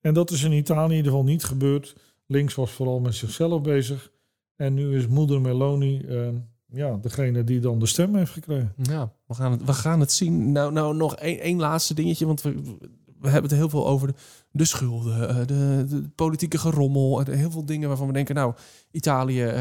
En 0.00 0.14
dat 0.14 0.30
is 0.30 0.42
in 0.42 0.52
Italië 0.52 0.90
in 0.90 0.96
ieder 0.96 1.10
geval 1.10 1.26
niet 1.26 1.44
gebeurd. 1.44 1.96
Links 2.26 2.54
was 2.54 2.70
vooral 2.70 3.00
met 3.00 3.14
zichzelf 3.14 3.62
bezig. 3.62 4.10
En 4.56 4.74
nu 4.74 4.96
is 4.96 5.06
moeder 5.06 5.40
Meloni 5.40 6.00
uh, 6.00 6.28
ja, 6.66 6.96
degene 6.96 7.44
die 7.44 7.60
dan 7.60 7.78
de 7.78 7.86
stem 7.86 8.14
heeft 8.14 8.32
gekregen. 8.32 8.74
Ja, 8.82 9.12
we 9.26 9.34
gaan 9.34 9.52
het, 9.52 9.64
we 9.64 9.72
gaan 9.72 10.00
het 10.00 10.12
zien. 10.12 10.52
Nou, 10.52 10.72
nou 10.72 10.96
nog 10.96 11.16
één, 11.16 11.40
één 11.40 11.58
laatste 11.58 11.94
dingetje, 11.94 12.26
want 12.26 12.42
we, 12.42 12.78
we 13.20 13.28
hebben 13.28 13.50
het 13.50 13.58
heel 13.58 13.68
veel 13.68 13.86
over 13.86 14.06
de, 14.06 14.14
de 14.50 14.64
schulden, 14.64 15.28
eh, 15.28 15.46
de, 15.46 16.10
politieke 16.14 16.58
gerommel, 16.58 17.20
heel 17.20 17.50
veel 17.50 17.64
dingen 17.64 17.88
waarvan 17.88 18.06
we 18.06 18.12
denken, 18.12 18.34
nou, 18.34 18.54
Italië, 18.90 19.44
uh, 19.44 19.52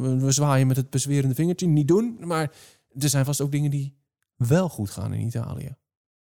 we, 0.00 0.16
we, 0.20 0.30
zwaaien 0.30 0.66
met 0.66 0.76
het 0.76 0.90
bezwerende 0.90 1.34
vingertje, 1.34 1.66
niet 1.66 1.88
doen. 1.88 2.16
Maar 2.20 2.52
er 2.98 3.08
zijn 3.08 3.24
vast 3.24 3.40
ook 3.40 3.52
dingen 3.52 3.70
die 3.70 3.96
wel 4.36 4.68
goed 4.68 4.90
gaan 4.90 5.12
in 5.12 5.26
Italië. 5.26 5.76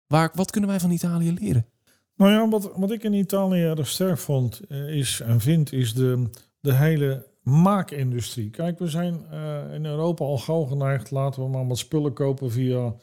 Waar, 0.06 0.30
wat 0.34 0.50
kunnen 0.50 0.70
wij 0.70 0.80
van 0.80 0.90
Italië 0.90 1.32
leren? 1.32 1.66
Nou 2.16 2.32
ja, 2.32 2.48
wat, 2.48 2.72
wat 2.76 2.90
ik 2.90 3.02
in 3.02 3.12
Italië 3.12 3.62
erg 3.62 3.88
sterk 3.88 4.18
vond 4.18 4.60
uh, 4.68 4.96
is 4.96 5.20
en 5.20 5.40
vind, 5.40 5.72
is 5.72 5.94
de, 5.94 6.30
de 6.60 6.74
hele 6.74 7.26
maakindustrie. 7.42 8.50
Kijk, 8.50 8.78
we 8.78 8.88
zijn 8.88 9.14
in 9.72 9.84
Europa 9.84 10.24
al 10.24 10.38
gauw 10.38 10.64
geneigd. 10.64 11.10
Laten 11.10 11.42
we 11.42 11.48
maar 11.48 11.66
wat 11.66 11.78
spullen 11.78 12.12
kopen 12.12 12.50
via 12.50 12.94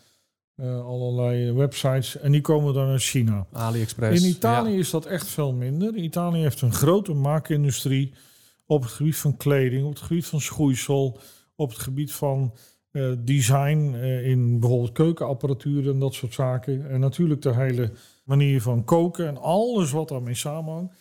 uh, 0.56 0.86
allerlei 0.86 1.52
websites. 1.52 2.18
En 2.18 2.32
die 2.32 2.42
komen 2.42 2.74
dan 2.74 2.88
uit 2.88 3.02
China. 3.02 3.48
AliExpress. 3.52 4.24
In 4.24 4.30
Italië 4.30 4.78
is 4.78 4.90
dat 4.90 5.06
echt 5.06 5.28
veel 5.28 5.54
minder. 5.54 5.96
Italië 5.96 6.42
heeft 6.42 6.62
een 6.62 6.74
grote 6.74 7.14
maakindustrie 7.14 8.14
op 8.66 8.82
het 8.82 8.92
gebied 8.92 9.18
van 9.18 9.38
kleding, 9.38 9.86
op 9.86 9.94
het 9.94 10.02
gebied 10.02 10.26
van 10.26 10.42
schoeisel, 10.42 11.20
op 11.56 11.70
het 11.70 11.80
gebied 11.80 12.14
van 12.14 12.54
uh, 12.92 13.12
design 13.20 13.94
in 14.24 14.60
bijvoorbeeld 14.60 14.92
keukenapparatuur 14.92 15.90
en 15.90 16.00
dat 16.00 16.14
soort 16.14 16.34
zaken. 16.34 16.90
En 16.90 17.00
natuurlijk 17.00 17.42
de 17.42 17.54
hele 17.54 17.92
manier 18.24 18.62
van 18.62 18.84
koken 18.84 19.28
en 19.28 19.38
alles 19.38 19.92
wat 19.92 20.08
daarmee 20.08 20.36
samenhangt. 20.36 20.94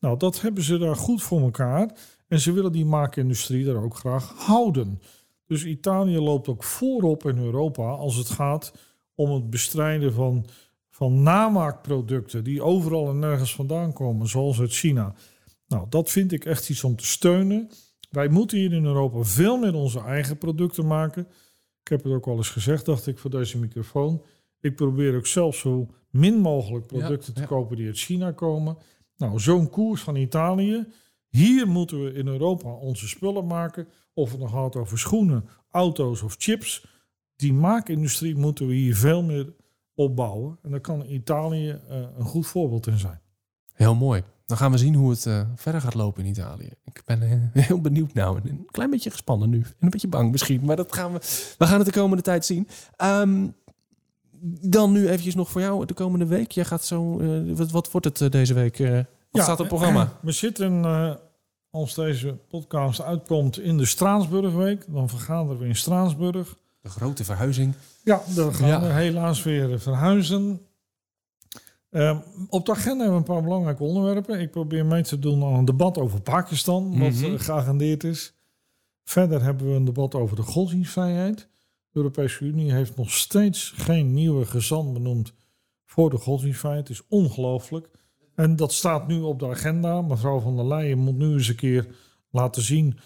Nou, 0.00 0.18
dat 0.18 0.40
hebben 0.40 0.62
ze 0.62 0.78
daar 0.78 0.96
goed 0.96 1.22
voor 1.22 1.40
elkaar. 1.40 1.90
En 2.28 2.40
ze 2.40 2.52
willen 2.52 2.72
die 2.72 2.84
maakindustrie 2.84 3.64
daar 3.64 3.82
ook 3.82 3.96
graag 3.96 4.32
houden. 4.36 5.00
Dus 5.46 5.64
Italië 5.64 6.18
loopt 6.18 6.48
ook 6.48 6.64
voorop 6.64 7.28
in 7.28 7.38
Europa 7.38 7.82
als 7.82 8.16
het 8.16 8.28
gaat 8.28 8.72
om 9.14 9.30
het 9.30 9.50
bestrijden 9.50 10.12
van, 10.12 10.46
van 10.90 11.22
namaakproducten 11.22 12.44
die 12.44 12.62
overal 12.62 13.08
en 13.08 13.18
nergens 13.18 13.54
vandaan 13.54 13.92
komen, 13.92 14.28
zoals 14.28 14.60
uit 14.60 14.72
China. 14.72 15.14
Nou, 15.66 15.86
dat 15.88 16.10
vind 16.10 16.32
ik 16.32 16.44
echt 16.44 16.70
iets 16.70 16.84
om 16.84 16.96
te 16.96 17.06
steunen. 17.06 17.70
Wij 18.10 18.28
moeten 18.28 18.58
hier 18.58 18.72
in 18.72 18.84
Europa 18.84 19.22
veel 19.22 19.56
meer 19.56 19.74
onze 19.74 20.00
eigen 20.00 20.38
producten 20.38 20.86
maken. 20.86 21.26
Ik 21.80 21.88
heb 21.88 22.02
het 22.04 22.12
ook 22.12 22.26
al 22.26 22.36
eens 22.36 22.50
gezegd, 22.50 22.84
dacht 22.84 23.06
ik, 23.06 23.18
voor 23.18 23.30
deze 23.30 23.58
microfoon. 23.58 24.22
Ik 24.60 24.76
probeer 24.76 25.16
ook 25.16 25.26
zelf 25.26 25.56
zo 25.56 25.88
min 26.10 26.38
mogelijk 26.38 26.86
producten 26.86 27.34
te 27.34 27.46
kopen 27.46 27.76
die 27.76 27.86
uit 27.86 27.98
China 27.98 28.32
komen. 28.32 28.76
Nou, 29.16 29.40
zo'n 29.40 29.70
koers 29.70 30.02
van 30.02 30.16
Italië 30.16 30.86
hier 31.32 31.68
moeten 31.68 32.04
we 32.04 32.12
in 32.12 32.26
Europa 32.26 32.68
onze 32.68 33.08
spullen 33.08 33.46
maken. 33.46 33.88
Of 34.14 34.30
het 34.30 34.40
nog 34.40 34.50
gaat 34.50 34.76
over 34.76 34.98
schoenen, 34.98 35.48
auto's 35.70 36.22
of 36.22 36.34
chips. 36.38 36.86
Die 37.42 37.52
maakindustrie 37.52 38.36
moeten 38.36 38.66
we 38.66 38.74
hier 38.74 38.96
veel 38.96 39.22
meer 39.22 39.52
opbouwen. 39.94 40.58
En 40.62 40.70
daar 40.70 40.80
kan 40.80 41.04
Italië 41.06 41.68
uh, 41.68 41.96
een 42.18 42.24
goed 42.24 42.46
voorbeeld 42.46 42.86
in 42.86 42.98
zijn. 42.98 43.20
Heel 43.72 43.94
mooi. 43.94 44.22
Dan 44.46 44.56
gaan 44.56 44.70
we 44.72 44.78
zien 44.78 44.94
hoe 44.94 45.10
het 45.10 45.24
uh, 45.24 45.42
verder 45.54 45.80
gaat 45.80 45.94
lopen 45.94 46.24
in 46.24 46.30
Italië. 46.30 46.70
Ik 46.84 47.02
ben 47.04 47.22
uh, 47.22 47.32
heel 47.66 47.80
benieuwd 47.80 48.14
nou. 48.14 48.40
Een 48.44 48.66
klein 48.70 48.90
beetje 48.90 49.10
gespannen 49.10 49.50
nu. 49.50 49.58
En 49.58 49.74
een 49.80 49.90
beetje 49.90 50.08
bang 50.08 50.30
misschien. 50.30 50.64
Maar 50.64 50.76
dat 50.76 50.94
gaan 50.94 51.12
we, 51.12 51.18
we 51.58 51.66
gaan 51.66 51.78
het 51.78 51.86
de 51.86 52.00
komende 52.00 52.22
tijd 52.22 52.44
zien. 52.44 52.68
Um, 53.02 53.54
dan 54.60 54.92
nu 54.92 55.08
eventjes 55.08 55.34
nog 55.34 55.50
voor 55.50 55.60
jou 55.60 55.86
de 55.86 55.94
komende 55.94 56.26
week. 56.26 56.50
Jij 56.50 56.64
gaat 56.64 56.84
zo... 56.84 57.22
wat, 57.54 57.70
wat 57.70 57.90
wordt 57.90 58.18
het 58.18 58.32
deze 58.32 58.54
week? 58.54 58.78
Wat 59.30 59.42
staat 59.42 59.50
op 59.52 59.58
het 59.58 59.68
programma? 59.68 60.12
We 60.22 60.32
zitten, 60.32 60.84
als 61.70 61.94
deze 61.94 62.38
podcast 62.48 63.00
uitkomt, 63.00 63.58
in 63.58 63.76
de 63.76 63.86
Straatsburgweek. 63.86 64.84
Dan 64.88 65.08
vergaderen 65.08 65.58
we 65.58 65.66
in 65.66 65.76
Straatsburg. 65.76 66.56
De 66.82 66.88
grote 66.88 67.24
verhuizing. 67.24 67.74
Ja, 68.04 68.22
dan 68.34 68.54
gaan 68.54 68.80
we 68.80 68.92
helaas 68.92 69.42
weer 69.42 69.80
verhuizen. 69.80 70.60
Uh, 71.90 72.18
op 72.48 72.66
de 72.66 72.72
agenda 72.72 73.04
hebben 73.04 73.22
we 73.22 73.28
een 73.28 73.34
paar 73.34 73.42
belangrijke 73.42 73.82
onderwerpen. 73.82 74.40
Ik 74.40 74.50
probeer 74.50 74.86
mee 74.86 75.02
te 75.02 75.18
doen 75.18 75.44
aan 75.44 75.52
een 75.52 75.64
debat 75.64 75.98
over 75.98 76.20
Pakistan, 76.20 76.98
wat 76.98 77.12
mm 77.12 77.38
geagendeerd 77.38 78.04
is. 78.04 78.34
Verder 79.04 79.42
hebben 79.42 79.66
we 79.66 79.72
een 79.72 79.84
debat 79.84 80.14
over 80.14 80.36
de 80.36 80.42
godsdienstvrijheid. 80.42 81.38
De 81.38 81.98
Europese 81.98 82.44
Unie 82.44 82.72
heeft 82.72 82.96
nog 82.96 83.10
steeds 83.10 83.72
geen 83.76 84.14
nieuwe 84.14 84.46
gezant 84.46 84.92
benoemd 84.92 85.32
voor 85.84 86.10
de 86.10 86.18
godsdienstvrijheid. 86.18 86.88
Het 86.88 86.96
is 86.96 87.06
ongelooflijk. 87.08 87.88
En 88.34 88.56
dat 88.56 88.72
staat 88.72 89.06
nu 89.06 89.20
op 89.20 89.38
de 89.38 89.46
agenda. 89.46 90.02
Mevrouw 90.02 90.40
van 90.40 90.56
der 90.56 90.66
Leyen 90.66 90.98
moet 90.98 91.16
nu 91.16 91.32
eens 91.32 91.48
een 91.48 91.56
keer 91.56 91.86
laten 92.30 92.62
zien 92.62 92.98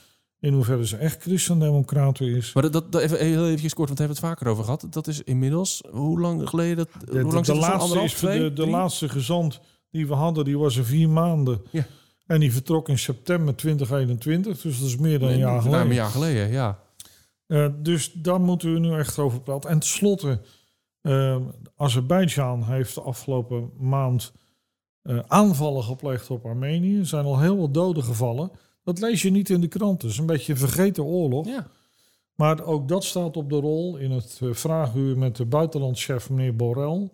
in 0.46 0.52
hoeverre 0.52 0.86
ze 0.86 0.96
echt 0.96 1.22
christendemocraat 1.22 2.20
is. 2.20 2.52
Maar 2.52 2.70
dat, 2.70 2.92
dat 2.92 3.02
even 3.02 3.18
heel 3.18 3.48
even 3.48 3.70
kort, 3.70 3.88
want 3.88 3.98
we 3.98 4.04
hebben 4.04 4.16
het 4.16 4.18
vaker 4.26 4.48
over 4.48 4.64
gehad. 4.64 4.86
Dat 4.90 5.06
is 5.06 5.22
inmiddels, 5.22 5.82
hoe 5.90 6.20
lang 6.20 6.48
geleden? 6.48 6.76
Dat, 6.76 6.88
de, 7.10 7.20
hoe 7.20 7.32
lang 7.32 7.46
de, 7.46 7.52
de 7.52 7.58
laatste, 7.58 8.02
is 8.02 8.12
twee, 8.12 8.38
de, 8.38 8.52
de 8.52 8.66
laatste 8.66 9.08
gezant 9.08 9.60
die 9.90 10.06
we 10.06 10.14
hadden, 10.14 10.44
die 10.44 10.58
was 10.58 10.76
er 10.76 10.84
vier 10.84 11.08
maanden. 11.08 11.62
Ja. 11.70 11.86
En 12.26 12.40
die 12.40 12.52
vertrok 12.52 12.88
in 12.88 12.98
september 12.98 13.56
2021, 13.56 14.60
dus 14.60 14.78
dat 14.78 14.88
is 14.88 14.96
meer 14.96 15.18
dan 15.18 15.28
een 15.28 15.38
jaar 15.38 15.62
geleden. 15.62 15.86
een 15.86 15.94
jaar 15.94 16.10
geleden, 16.10 16.50
ja. 16.50 16.78
Uh, 17.46 17.68
dus 17.82 18.12
daar 18.12 18.40
moeten 18.40 18.72
we 18.72 18.78
nu 18.78 18.98
echt 18.98 19.18
over 19.18 19.40
praten. 19.40 19.70
En 19.70 19.78
tenslotte, 19.78 20.40
uh, 21.02 21.36
Azerbeidzjan 21.76 22.64
heeft 22.64 22.94
de 22.94 23.00
afgelopen 23.00 23.70
maand 23.78 24.32
uh, 25.02 25.18
aanvallen 25.26 25.82
gepleegd 25.82 26.30
op 26.30 26.46
Armenië. 26.46 26.98
Er 26.98 27.06
zijn 27.06 27.24
al 27.24 27.40
heel 27.40 27.56
wat 27.56 27.74
doden 27.74 28.04
gevallen. 28.04 28.50
Dat 28.86 29.00
lees 29.00 29.22
je 29.22 29.30
niet 29.30 29.50
in 29.50 29.60
de 29.60 29.68
kranten. 29.68 30.08
Het 30.08 30.16
is 30.16 30.18
een 30.18 30.26
beetje 30.26 30.52
een 30.52 30.58
vergeten 30.58 31.04
oorlog. 31.04 31.46
Ja. 31.46 31.66
Maar 32.34 32.64
ook 32.64 32.88
dat 32.88 33.04
staat 33.04 33.36
op 33.36 33.50
de 33.50 33.56
rol 33.56 33.96
in 33.96 34.10
het 34.10 34.40
uh, 34.42 34.54
vraaguur 34.54 35.18
met 35.18 35.36
de 35.36 35.44
buitenlandchef 35.44 36.30
meneer 36.30 36.56
Borrell. 36.56 37.10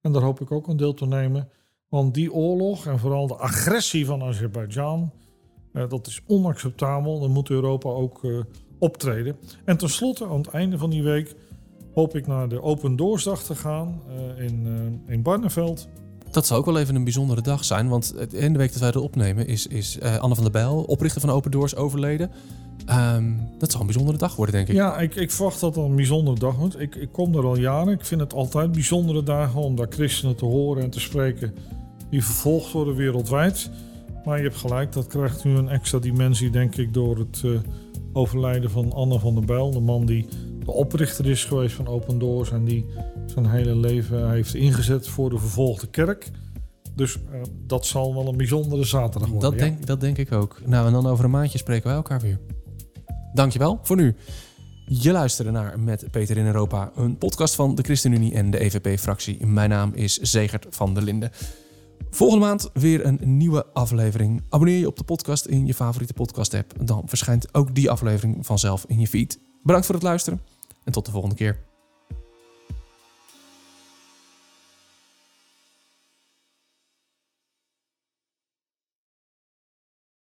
En 0.00 0.12
daar 0.12 0.22
hoop 0.22 0.40
ik 0.40 0.50
ook 0.50 0.68
een 0.68 0.76
deel 0.76 0.94
te 0.94 1.06
nemen. 1.06 1.48
Want 1.88 2.14
die 2.14 2.32
oorlog 2.32 2.86
en 2.86 2.98
vooral 2.98 3.26
de 3.26 3.36
agressie 3.36 4.06
van 4.06 4.22
Azerbeidzjan, 4.22 5.12
uh, 5.72 5.88
dat 5.88 6.06
is 6.06 6.20
onacceptabel. 6.26 7.20
Dan 7.20 7.30
moet 7.30 7.50
Europa 7.50 7.88
ook 7.88 8.20
optreden. 8.78 9.36
En 9.64 9.76
tenslotte, 9.76 10.26
aan 10.26 10.38
het 10.38 10.48
einde 10.48 10.78
van 10.78 10.90
die 10.90 11.02
week, 11.02 11.34
hoop 11.94 12.16
ik 12.16 12.26
naar 12.26 12.48
de 12.48 12.62
Open 12.62 12.96
Doorsdag 12.96 13.42
te 13.42 13.54
gaan 13.54 14.02
in, 14.36 15.02
in 15.06 15.22
Barneveld. 15.22 15.88
Dat 16.30 16.46
zou 16.46 16.60
ook 16.60 16.66
wel 16.66 16.78
even 16.78 16.94
een 16.94 17.04
bijzondere 17.04 17.40
dag 17.40 17.64
zijn. 17.64 17.88
Want 17.88 18.14
in 18.32 18.52
de 18.52 18.58
week 18.58 18.70
dat 18.70 18.78
wij 18.78 18.88
het 18.88 18.96
opnemen 18.96 19.46
is, 19.46 19.66
is 19.66 19.98
uh, 20.02 20.16
Anne 20.16 20.34
van 20.34 20.44
der 20.44 20.52
Bijl, 20.52 20.82
oprichter 20.82 21.20
van 21.20 21.30
Open 21.30 21.50
Doors, 21.50 21.76
overleden. 21.76 22.30
Um, 23.16 23.48
dat 23.58 23.70
zal 23.70 23.80
een 23.80 23.86
bijzondere 23.86 24.18
dag 24.18 24.36
worden, 24.36 24.54
denk 24.54 24.68
ik. 24.68 24.74
Ja, 24.74 24.98
ik, 24.98 25.14
ik 25.14 25.30
verwacht 25.30 25.60
dat 25.60 25.74
het 25.74 25.84
een 25.84 25.96
bijzondere 25.96 26.38
dag 26.38 26.56
wordt. 26.56 26.80
Ik, 26.80 26.94
ik 26.94 27.12
kom 27.12 27.34
er 27.34 27.44
al 27.44 27.58
jaren. 27.58 27.92
Ik 27.92 28.04
vind 28.04 28.20
het 28.20 28.34
altijd 28.34 28.72
bijzondere 28.72 29.22
dagen 29.22 29.60
om 29.60 29.76
daar 29.76 29.86
christenen 29.90 30.36
te 30.36 30.44
horen 30.44 30.82
en 30.82 30.90
te 30.90 31.00
spreken 31.00 31.54
die 32.10 32.24
vervolgd 32.24 32.72
worden 32.72 32.94
wereldwijd. 32.94 33.70
Maar 34.24 34.36
je 34.36 34.42
hebt 34.42 34.56
gelijk, 34.56 34.92
dat 34.92 35.06
krijgt 35.06 35.44
nu 35.44 35.56
een 35.56 35.68
extra 35.68 35.98
dimensie, 35.98 36.50
denk 36.50 36.76
ik, 36.76 36.94
door 36.94 37.18
het 37.18 37.42
uh, 37.44 37.58
overlijden 38.12 38.70
van 38.70 38.92
Anne 38.92 39.18
van 39.18 39.34
der 39.34 39.44
Bijl. 39.44 39.70
De 39.70 39.80
man 39.80 40.06
die 40.06 40.26
de 40.64 40.72
oprichter 40.72 41.26
is 41.26 41.44
geweest 41.44 41.74
van 41.74 41.86
Open 41.86 42.18
Doors. 42.18 42.50
En 42.50 42.64
die 42.64 42.86
zijn 43.30 43.46
hele 43.46 43.76
leven 43.76 44.30
heeft 44.30 44.54
ingezet 44.54 45.08
voor 45.08 45.30
de 45.30 45.38
vervolgde 45.38 45.86
kerk. 45.86 46.30
Dus 46.94 47.16
uh, 47.16 47.42
dat 47.66 47.86
zal 47.86 48.14
wel 48.14 48.28
een 48.28 48.36
bijzondere 48.36 48.84
zaterdag 48.84 49.28
worden. 49.30 49.50
Dat, 49.50 49.58
denk, 49.58 49.86
dat 49.86 50.00
denk 50.00 50.18
ik 50.18 50.32
ook. 50.32 50.60
Nou, 50.66 50.86
en 50.86 50.92
dan 50.92 51.06
over 51.06 51.24
een 51.24 51.30
maandje 51.30 51.58
spreken 51.58 51.86
wij 51.86 51.96
elkaar 51.96 52.20
weer. 52.20 52.38
Dankjewel 53.32 53.78
voor 53.82 53.96
nu. 53.96 54.14
Je 54.86 55.12
luisterde 55.12 55.50
naar 55.50 55.80
Met 55.80 56.10
Peter 56.10 56.36
in 56.36 56.46
Europa, 56.46 56.92
een 56.94 57.18
podcast 57.18 57.54
van 57.54 57.74
de 57.74 57.82
ChristenUnie 57.82 58.34
en 58.34 58.50
de 58.50 58.58
EVP-fractie. 58.58 59.46
Mijn 59.46 59.70
naam 59.70 59.94
is 59.94 60.18
Zegert 60.18 60.66
van 60.70 60.94
der 60.94 61.02
Linden. 61.02 61.30
Volgende 62.10 62.44
maand 62.46 62.70
weer 62.72 63.06
een 63.06 63.18
nieuwe 63.22 63.66
aflevering. 63.72 64.42
Abonneer 64.48 64.78
je 64.78 64.86
op 64.86 64.96
de 64.96 65.04
podcast 65.04 65.44
in 65.44 65.66
je 65.66 65.74
favoriete 65.74 66.12
podcast-app. 66.12 66.72
Dan 66.86 67.02
verschijnt 67.06 67.54
ook 67.54 67.74
die 67.74 67.90
aflevering 67.90 68.46
vanzelf 68.46 68.84
in 68.88 69.00
je 69.00 69.08
feed. 69.08 69.40
Bedankt 69.62 69.86
voor 69.86 69.94
het 69.94 70.04
luisteren 70.04 70.40
en 70.84 70.92
tot 70.92 71.04
de 71.04 71.10
volgende 71.10 71.36
keer. 71.36 71.69